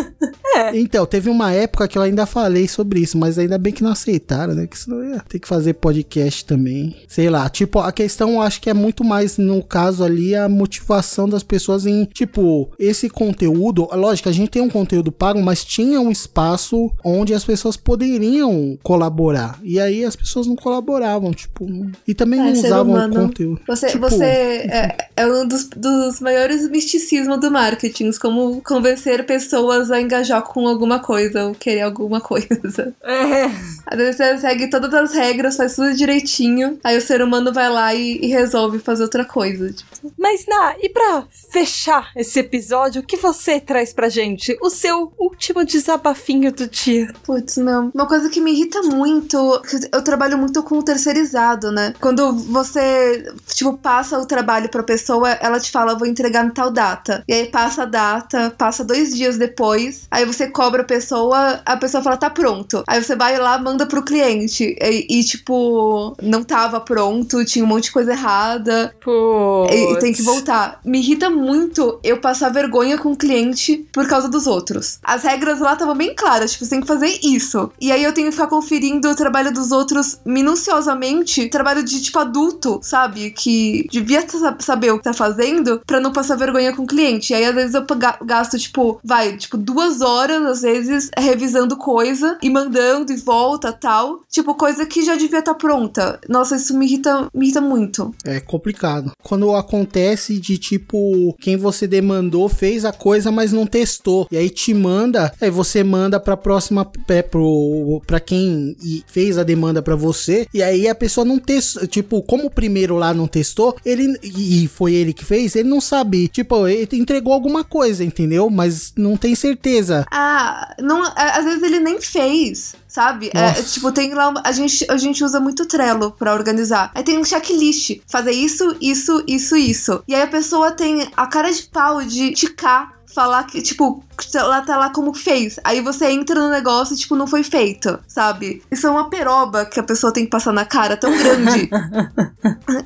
[0.73, 3.91] Então, teve uma época que eu ainda falei sobre isso, mas ainda bem que não
[3.91, 4.67] aceitaram, né?
[4.67, 6.95] Que senão ia ter que fazer podcast também.
[7.07, 10.49] Sei lá, tipo, a questão eu acho que é muito mais, no caso ali, a
[10.49, 13.87] motivação das pessoas em, tipo, esse conteúdo.
[13.93, 18.77] Lógico, a gente tem um conteúdo pago, mas tinha um espaço onde as pessoas poderiam
[18.83, 19.59] colaborar.
[19.63, 21.65] E aí as pessoas não colaboravam, tipo,
[22.07, 23.15] e também É, não usavam o humano.
[23.27, 23.61] conteúdo.
[23.67, 29.91] Você, Tipo, você é, é um dos, dos maiores misticismos do marketing, como convencer pessoas
[29.91, 32.93] a engajar com alguma coisa ou querer alguma coisa.
[33.03, 33.45] É.
[33.85, 37.69] Às vezes você segue todas as regras, faz tudo direitinho, aí o ser humano vai
[37.69, 39.71] lá e, e resolve fazer outra coisa.
[39.73, 44.57] Tipo, Mas, Ná, e pra fechar esse episódio, o que você traz pra gente?
[44.61, 47.13] O seu último desabafinho do dia.
[47.25, 47.91] putz, meu.
[47.93, 49.61] Uma coisa que me irrita muito,
[49.91, 51.93] eu trabalho muito com o terceirizado, né?
[51.99, 56.71] Quando você, tipo, passa o trabalho pra pessoa, ela te fala, vou entregar em tal
[56.71, 57.23] data.
[57.31, 61.77] E aí passa a data, passa dois dias depois, aí você cobra a pessoa, a
[61.77, 62.83] pessoa fala, tá pronto.
[62.85, 64.75] Aí você vai lá, manda pro cliente.
[64.81, 68.93] E, e, tipo, não tava pronto, tinha um monte de coisa errada.
[69.01, 69.65] Pô.
[69.71, 70.81] E, e tem que voltar.
[70.83, 74.99] Me irrita muito eu passar vergonha com o cliente por causa dos outros.
[75.01, 77.71] As regras lá estavam bem claras, tipo, você tem que fazer isso.
[77.79, 82.19] E aí eu tenho que ficar conferindo o trabalho dos outros minuciosamente, trabalho de tipo
[82.19, 83.31] adulto, sabe?
[83.31, 87.20] Que devia sa- saber o que tá fazendo pra não passar vergonha com o cliente.
[87.29, 91.77] E aí às vezes eu ga- gasto, tipo, vai, tipo, duas horas, às vezes, revisando
[91.77, 94.21] coisa e mandando e volta tal.
[94.29, 96.19] Tipo, coisa que já devia estar pronta.
[96.29, 98.13] Nossa, isso me irrita, me irrita muito.
[98.25, 99.11] É complicado.
[99.23, 104.27] Quando acontece de tipo, quem você demandou fez a coisa, mas não testou.
[104.31, 108.75] E aí te manda, aí você manda pra próxima, é, pro, pra quem
[109.07, 110.47] fez a demanda pra você.
[110.53, 111.87] E aí a pessoa não testou.
[111.87, 114.17] Tipo, como o primeiro lá não testou, ele.
[114.23, 116.27] E foi ele que fez, ele não sabe.
[116.27, 118.49] Tipo, ele entregou alguma coisa, entendeu?
[118.49, 120.05] Mas não tem certeza.
[120.11, 123.31] Ah, não, às vezes ele nem fez, sabe?
[123.33, 124.33] É, tipo, tem lá.
[124.43, 126.91] A gente, a gente usa muito Trello pra organizar.
[126.93, 127.99] Aí tem um checklist.
[128.07, 130.03] Fazer isso, isso, isso, isso.
[130.07, 132.99] E aí a pessoa tem a cara de pau de ticar.
[133.13, 134.01] Falar que, tipo,
[134.33, 135.59] ela tá lá como fez.
[135.63, 138.61] Aí você entra no negócio e, tipo, não foi feito, sabe?
[138.71, 141.69] Isso é uma peroba que a pessoa tem que passar na cara tão grande.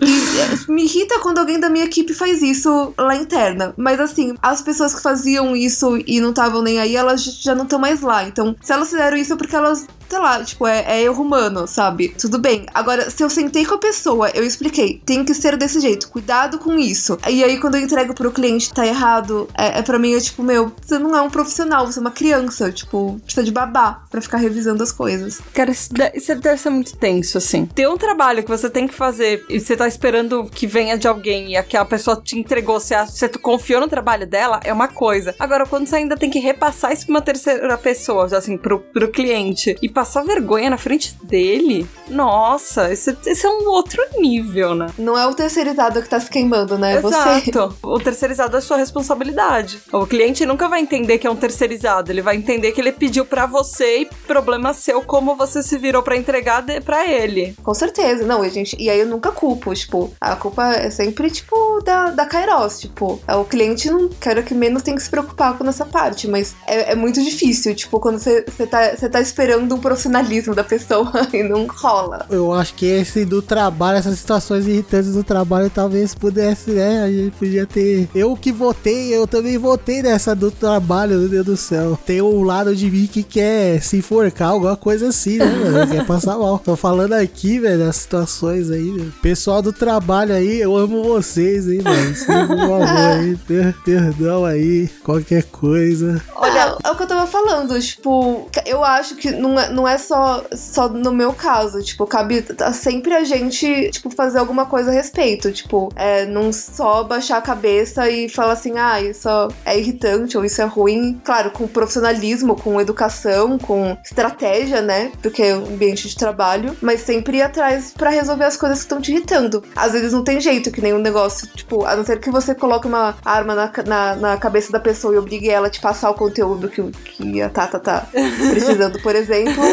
[0.01, 3.73] E é, me irrita quando alguém da minha equipe faz isso lá interna.
[3.77, 7.63] Mas assim, as pessoas que faziam isso e não estavam nem aí, elas já não
[7.63, 8.27] estão mais lá.
[8.27, 11.67] Então, se elas fizeram isso é porque elas, sei lá, tipo, é, é erro humano,
[11.67, 12.09] sabe?
[12.09, 12.65] Tudo bem.
[12.73, 16.57] Agora, se eu sentei com a pessoa, eu expliquei, tem que ser desse jeito, cuidado
[16.57, 17.17] com isso.
[17.29, 20.43] E aí, quando eu entrego pro cliente tá errado, é, é pra mim, é tipo,
[20.43, 24.21] meu, você não é um profissional, você é uma criança, tipo, precisa de babá pra
[24.21, 25.39] ficar revisando as coisas.
[25.53, 27.65] Cara, isso de- isso deve ser muito tenso, assim.
[27.65, 31.07] Ter um trabalho que você tem que fazer e você tá esperando que venha de
[31.07, 35.35] alguém e aquela pessoa te entregou, você, você confiou no trabalho dela, é uma coisa.
[35.39, 39.11] Agora, quando você ainda tem que repassar isso pra uma terceira pessoa, assim, pro, pro
[39.11, 44.87] cliente, e passar vergonha na frente dele, nossa, esse, esse é um outro nível, né?
[44.97, 46.95] Não é o terceirizado que tá se queimando, né?
[46.95, 47.15] É você.
[47.15, 47.75] Exato.
[47.83, 49.79] O terceirizado é sua responsabilidade.
[49.91, 52.91] O cliente nunca vai entender entender que é um terceirizado, ele vai entender que ele
[52.91, 57.55] pediu pra você e problema seu como você se virou pra entregar de, pra ele.
[57.63, 61.29] Com certeza, não, e, gente, e aí eu nunca culpo, tipo, a culpa é sempre,
[61.29, 65.09] tipo, da, da Kairos, tipo, é, o cliente não quero que menos tem que se
[65.09, 69.21] preocupar com essa parte, mas é, é muito difícil, tipo, quando você tá, você tá
[69.21, 72.25] esperando um profissionalismo da pessoa e não rola.
[72.29, 77.03] Eu acho que esse do trabalho, essas situações irritantes do trabalho, talvez pudesse, né?
[77.03, 78.09] A gente podia ter.
[78.15, 81.99] Eu que votei, eu também votei nessa do trabalho, meu Deus do céu.
[82.05, 85.91] Tem um lado de mim que quer se enforcar, alguma coisa assim, né, mano?
[85.91, 86.57] Quer passar mal.
[86.59, 89.13] Tô falando aqui, velho, das situações aí, velho.
[89.21, 92.15] Pessoal do trabalho aí, eu amo vocês, hein, velho.
[92.15, 96.21] Por favor aí, per perdão aí, qualquer coisa.
[96.35, 99.97] Olha, é o que eu tava falando, tipo, eu acho que não é, não é
[99.97, 104.93] só, só no meu caso, tipo, cabe sempre a gente, tipo, fazer alguma coisa a
[104.93, 109.27] respeito, tipo, é, não só baixar a cabeça e falar assim, ah, isso
[109.65, 110.84] é irritante ou isso é ruim,
[111.23, 117.01] claro, com profissionalismo, com educação, com estratégia, né, porque é um ambiente de trabalho, mas
[117.01, 119.63] sempre ir atrás para resolver as coisas que estão te irritando.
[119.75, 122.87] Às vezes não tem jeito, que nenhum negócio, tipo, a não ser que você coloque
[122.87, 126.13] uma arma na, na, na cabeça da pessoa e obrigue ela a te passar o
[126.13, 128.07] conteúdo que, que a Tata tá
[128.51, 129.63] precisando, por exemplo,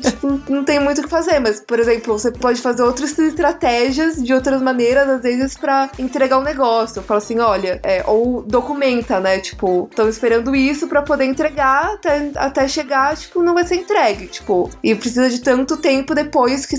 [0.00, 4.22] tipo, não tem muito o que fazer, mas, por exemplo, você pode fazer outras estratégias
[4.22, 7.02] de outras maneiras, às vezes, para entregar um negócio.
[7.02, 9.38] Fala assim, olha, é, ou documenta, né?
[9.38, 14.26] Tipo, estão esperando isso para poder entregar até, até chegar, tipo, não vai ser entregue,
[14.26, 16.76] tipo, e precisa de tanto tempo depois que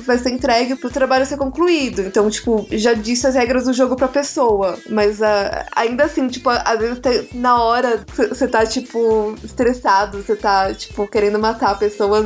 [0.00, 2.02] vai ser entregue pro trabalho ser concluído.
[2.02, 6.50] Então, tipo, já disse as regras do jogo pra pessoa, mas uh, ainda assim, tipo,
[6.50, 6.98] às vezes
[7.32, 12.24] na hora você tá, tipo, estressado, você tá, tipo, querendo matar a pessoa,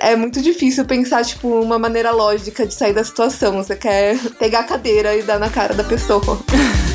[0.00, 3.62] é muito difícil pensar, tipo, uma maneira lógica de sair da situação.
[3.62, 6.20] Você quer pegar a cadeira e dar na cara da pessoa.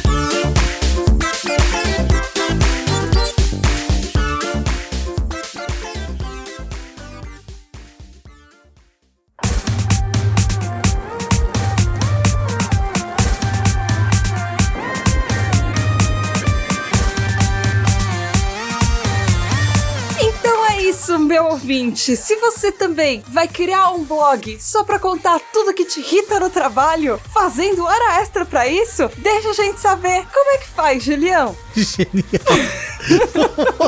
[22.06, 26.39] ouvinte, se você também vai criar um blog só pra contar tudo que te irrita
[26.39, 31.03] no trabalho, fazendo hora extra pra isso, deixa a gente saber como é que faz,
[31.03, 31.56] Julião.
[31.76, 32.26] Genial.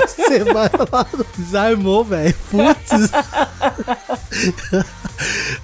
[0.01, 2.35] Você vai lá no Desarmou, velho.
[2.49, 3.11] Putz.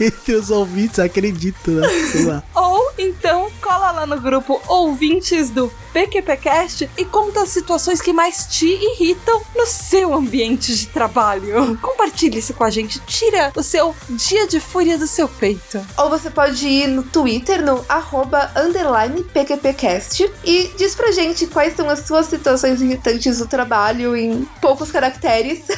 [0.00, 1.88] Entre os ouvintes, acredito, né?
[2.10, 2.42] Sei lá.
[2.54, 8.46] Ou então cola lá no grupo Ouvintes do PQPcast e conta as situações que mais
[8.46, 11.78] te irritam no seu ambiente de trabalho.
[11.80, 15.84] Compartilhe isso com a gente, tira o seu dia de fúria do seu peito.
[15.96, 21.74] Ou você pode ir no Twitter, no arroba underline PQPcast e diz pra gente quais
[21.74, 25.62] são as suas situações irritantes do trabalho em poucos caracteres.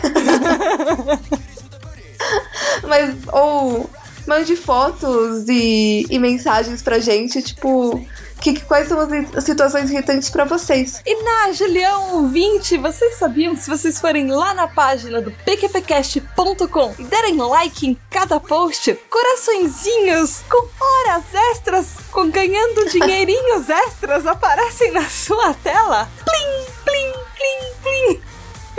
[2.83, 3.89] Mas, ou
[4.27, 8.07] mande fotos e, e mensagens pra gente, tipo,
[8.41, 11.03] que, quais são as situações irritantes para vocês.
[11.05, 16.95] E na Julião 20, vocês sabiam que se vocês forem lá na página do pqpcast.com
[16.99, 24.93] e derem like em cada post, coraçõezinhos com horas extras, com ganhando dinheirinhos extras aparecem
[24.93, 26.09] na sua tela?
[26.25, 28.21] Plim, plim, plim,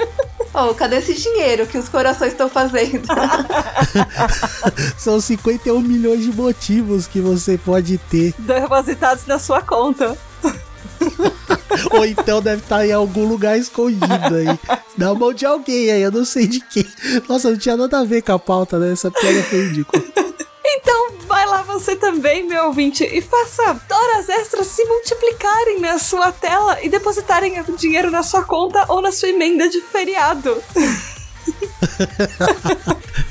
[0.05, 0.26] plim.
[0.54, 3.08] Oh, cadê esse dinheiro que os corações estão fazendo?
[4.97, 8.34] São 51 milhões de motivos que você pode ter.
[8.39, 10.18] Depositados na sua conta.
[11.91, 14.60] Ou então deve estar em algum lugar escondido aí.
[14.97, 16.86] Na mão de alguém aí, eu não sei de quem.
[17.28, 18.91] Nossa, não tinha nada a ver com a pauta, né?
[18.91, 20.04] Essa piada foi ridícula.
[20.72, 26.32] Então vai lá você também, meu ouvinte, e faça horas extras se multiplicarem na sua
[26.32, 30.61] tela e depositarem o dinheiro na sua conta ou na sua emenda de feriado.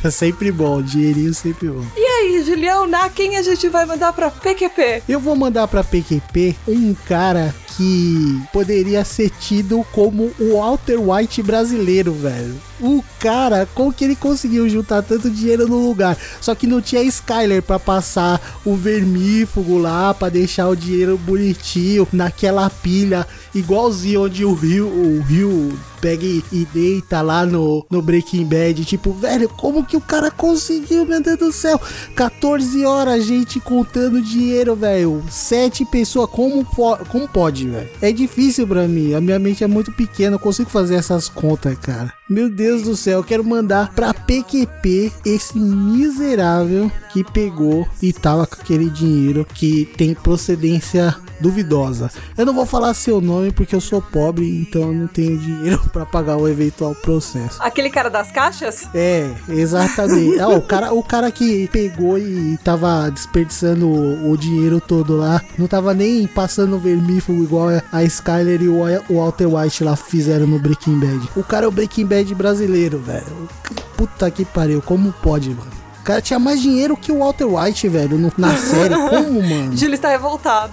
[0.03, 1.85] é sempre bom, dinheirinho sempre bom.
[1.97, 5.05] E aí, Julião, na quem a gente vai mandar pra PQP?
[5.09, 11.45] Eu vou mandar pra PQP um cara que poderia ser tido como o Walter White
[11.45, 12.57] brasileiro, velho.
[12.81, 16.17] O cara, como que ele conseguiu juntar tanto dinheiro no lugar?
[16.41, 22.07] Só que não tinha Skyler pra passar o vermífugo lá, pra deixar o dinheiro bonitinho
[22.13, 23.25] naquela pilha,
[23.55, 28.85] igualzinho onde o Rio, o Rio pega e, deita lá no, no Breaking Bad.
[28.85, 31.81] Tipo, velho, como que o cara conseguiu, meu Deus do céu?
[32.15, 35.23] 14 horas, gente, contando dinheiro, velho.
[35.31, 36.65] Sete pessoas, como,
[37.09, 37.89] como pode, velho?
[38.01, 39.15] É difícil pra mim.
[39.15, 42.13] A minha mente é muito pequena, eu consigo fazer essas contas, cara.
[42.29, 48.47] Meu Deus do céu, eu quero mandar pra PQP esse miserável que pegou e tava
[48.47, 52.11] com aquele dinheiro que tem procedência duvidosa.
[52.37, 55.81] Eu não vou falar seu nome porque eu sou pobre, então eu não tenho dinheiro
[55.93, 57.57] pra pagar o eventual processo.
[57.61, 58.89] Aquele cara das caixas?
[58.95, 60.41] É, exatamente.
[60.41, 65.41] Ah, o, cara, o cara que pegou e tava desperdiçando o, o dinheiro todo lá,
[65.59, 70.47] não tava nem passando vermífugo igual a Skyler e o, o Walter White lá fizeram
[70.47, 71.29] no Breaking Bad.
[71.37, 73.49] O cara é o Breaking Bad brasileiro, velho.
[73.97, 75.71] Puta que pariu, como pode, mano?
[76.01, 78.95] O cara tinha mais dinheiro que o Walter White, velho, no- na série.
[78.95, 79.73] Como, mano?
[79.77, 80.73] Gil está revoltado.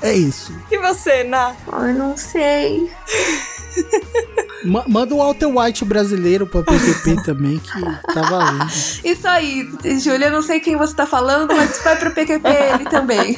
[0.00, 0.52] É isso.
[0.70, 1.56] E você, Na?
[1.72, 2.90] Ai, não sei.
[4.64, 7.80] Ma- manda o Walter White brasileiro pra PQP também, que
[8.12, 8.66] tá valendo.
[9.04, 9.68] Isso aí,
[10.00, 13.36] Júlia, eu não sei quem você tá falando, mas vai pro PQP ele também.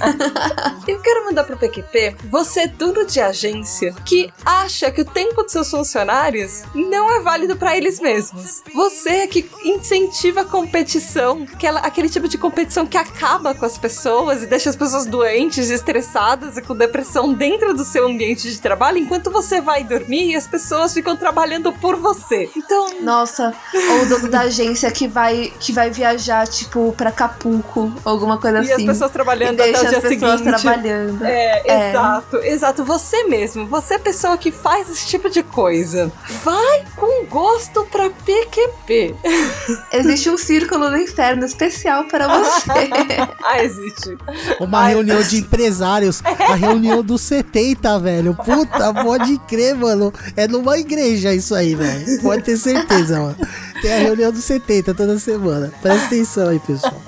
[0.88, 5.52] Eu quero mandar pro PQP você, dono de agência, que acha que o tempo dos
[5.52, 8.62] seus funcionários não é válido pra eles mesmos.
[8.74, 14.42] Você que incentiva a competição, aquela, aquele tipo de competição que acaba com as pessoas
[14.42, 18.96] e deixa as pessoas doentes, estressadas e com depressão dentro do seu ambiente de trabalho,
[18.98, 22.48] enquanto você vai dormir e as pessoas ficam trabalhando por você.
[22.56, 27.92] Então, Nossa, ou o dono da agência que vai, que vai viajar, tipo, pra Acapulco,
[28.04, 28.86] alguma coisa e as assim.
[28.86, 30.42] pessoas e trabalhando até o dia as pessoas seguinte.
[30.62, 31.24] trabalhando.
[31.24, 31.90] É, É.
[31.90, 32.84] exato, exato.
[32.84, 36.10] Você mesmo, você é a pessoa que faz esse tipo de coisa.
[36.44, 39.14] Vai com gosto pra PQP.
[39.92, 42.70] Existe um círculo do inferno especial para você.
[43.44, 44.16] ah, existe.
[44.60, 46.22] Uma Ai, reunião de empresários.
[46.24, 48.34] A reunião dos 70, velho.
[48.34, 50.12] Puta, pode crer, mano.
[50.36, 52.22] É numa igreja isso aí, velho.
[52.22, 53.36] Pode ter certeza, mano.
[53.80, 55.72] Tem a reunião dos 70 toda semana.
[55.80, 57.00] Presta atenção aí, pessoal.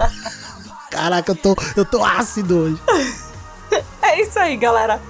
[0.91, 2.83] Caraca, eu tô, eu tô ácido hoje.
[4.03, 5.01] É isso aí, galera.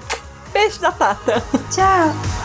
[0.52, 1.42] Beijo da Tata.
[1.70, 2.41] Tchau.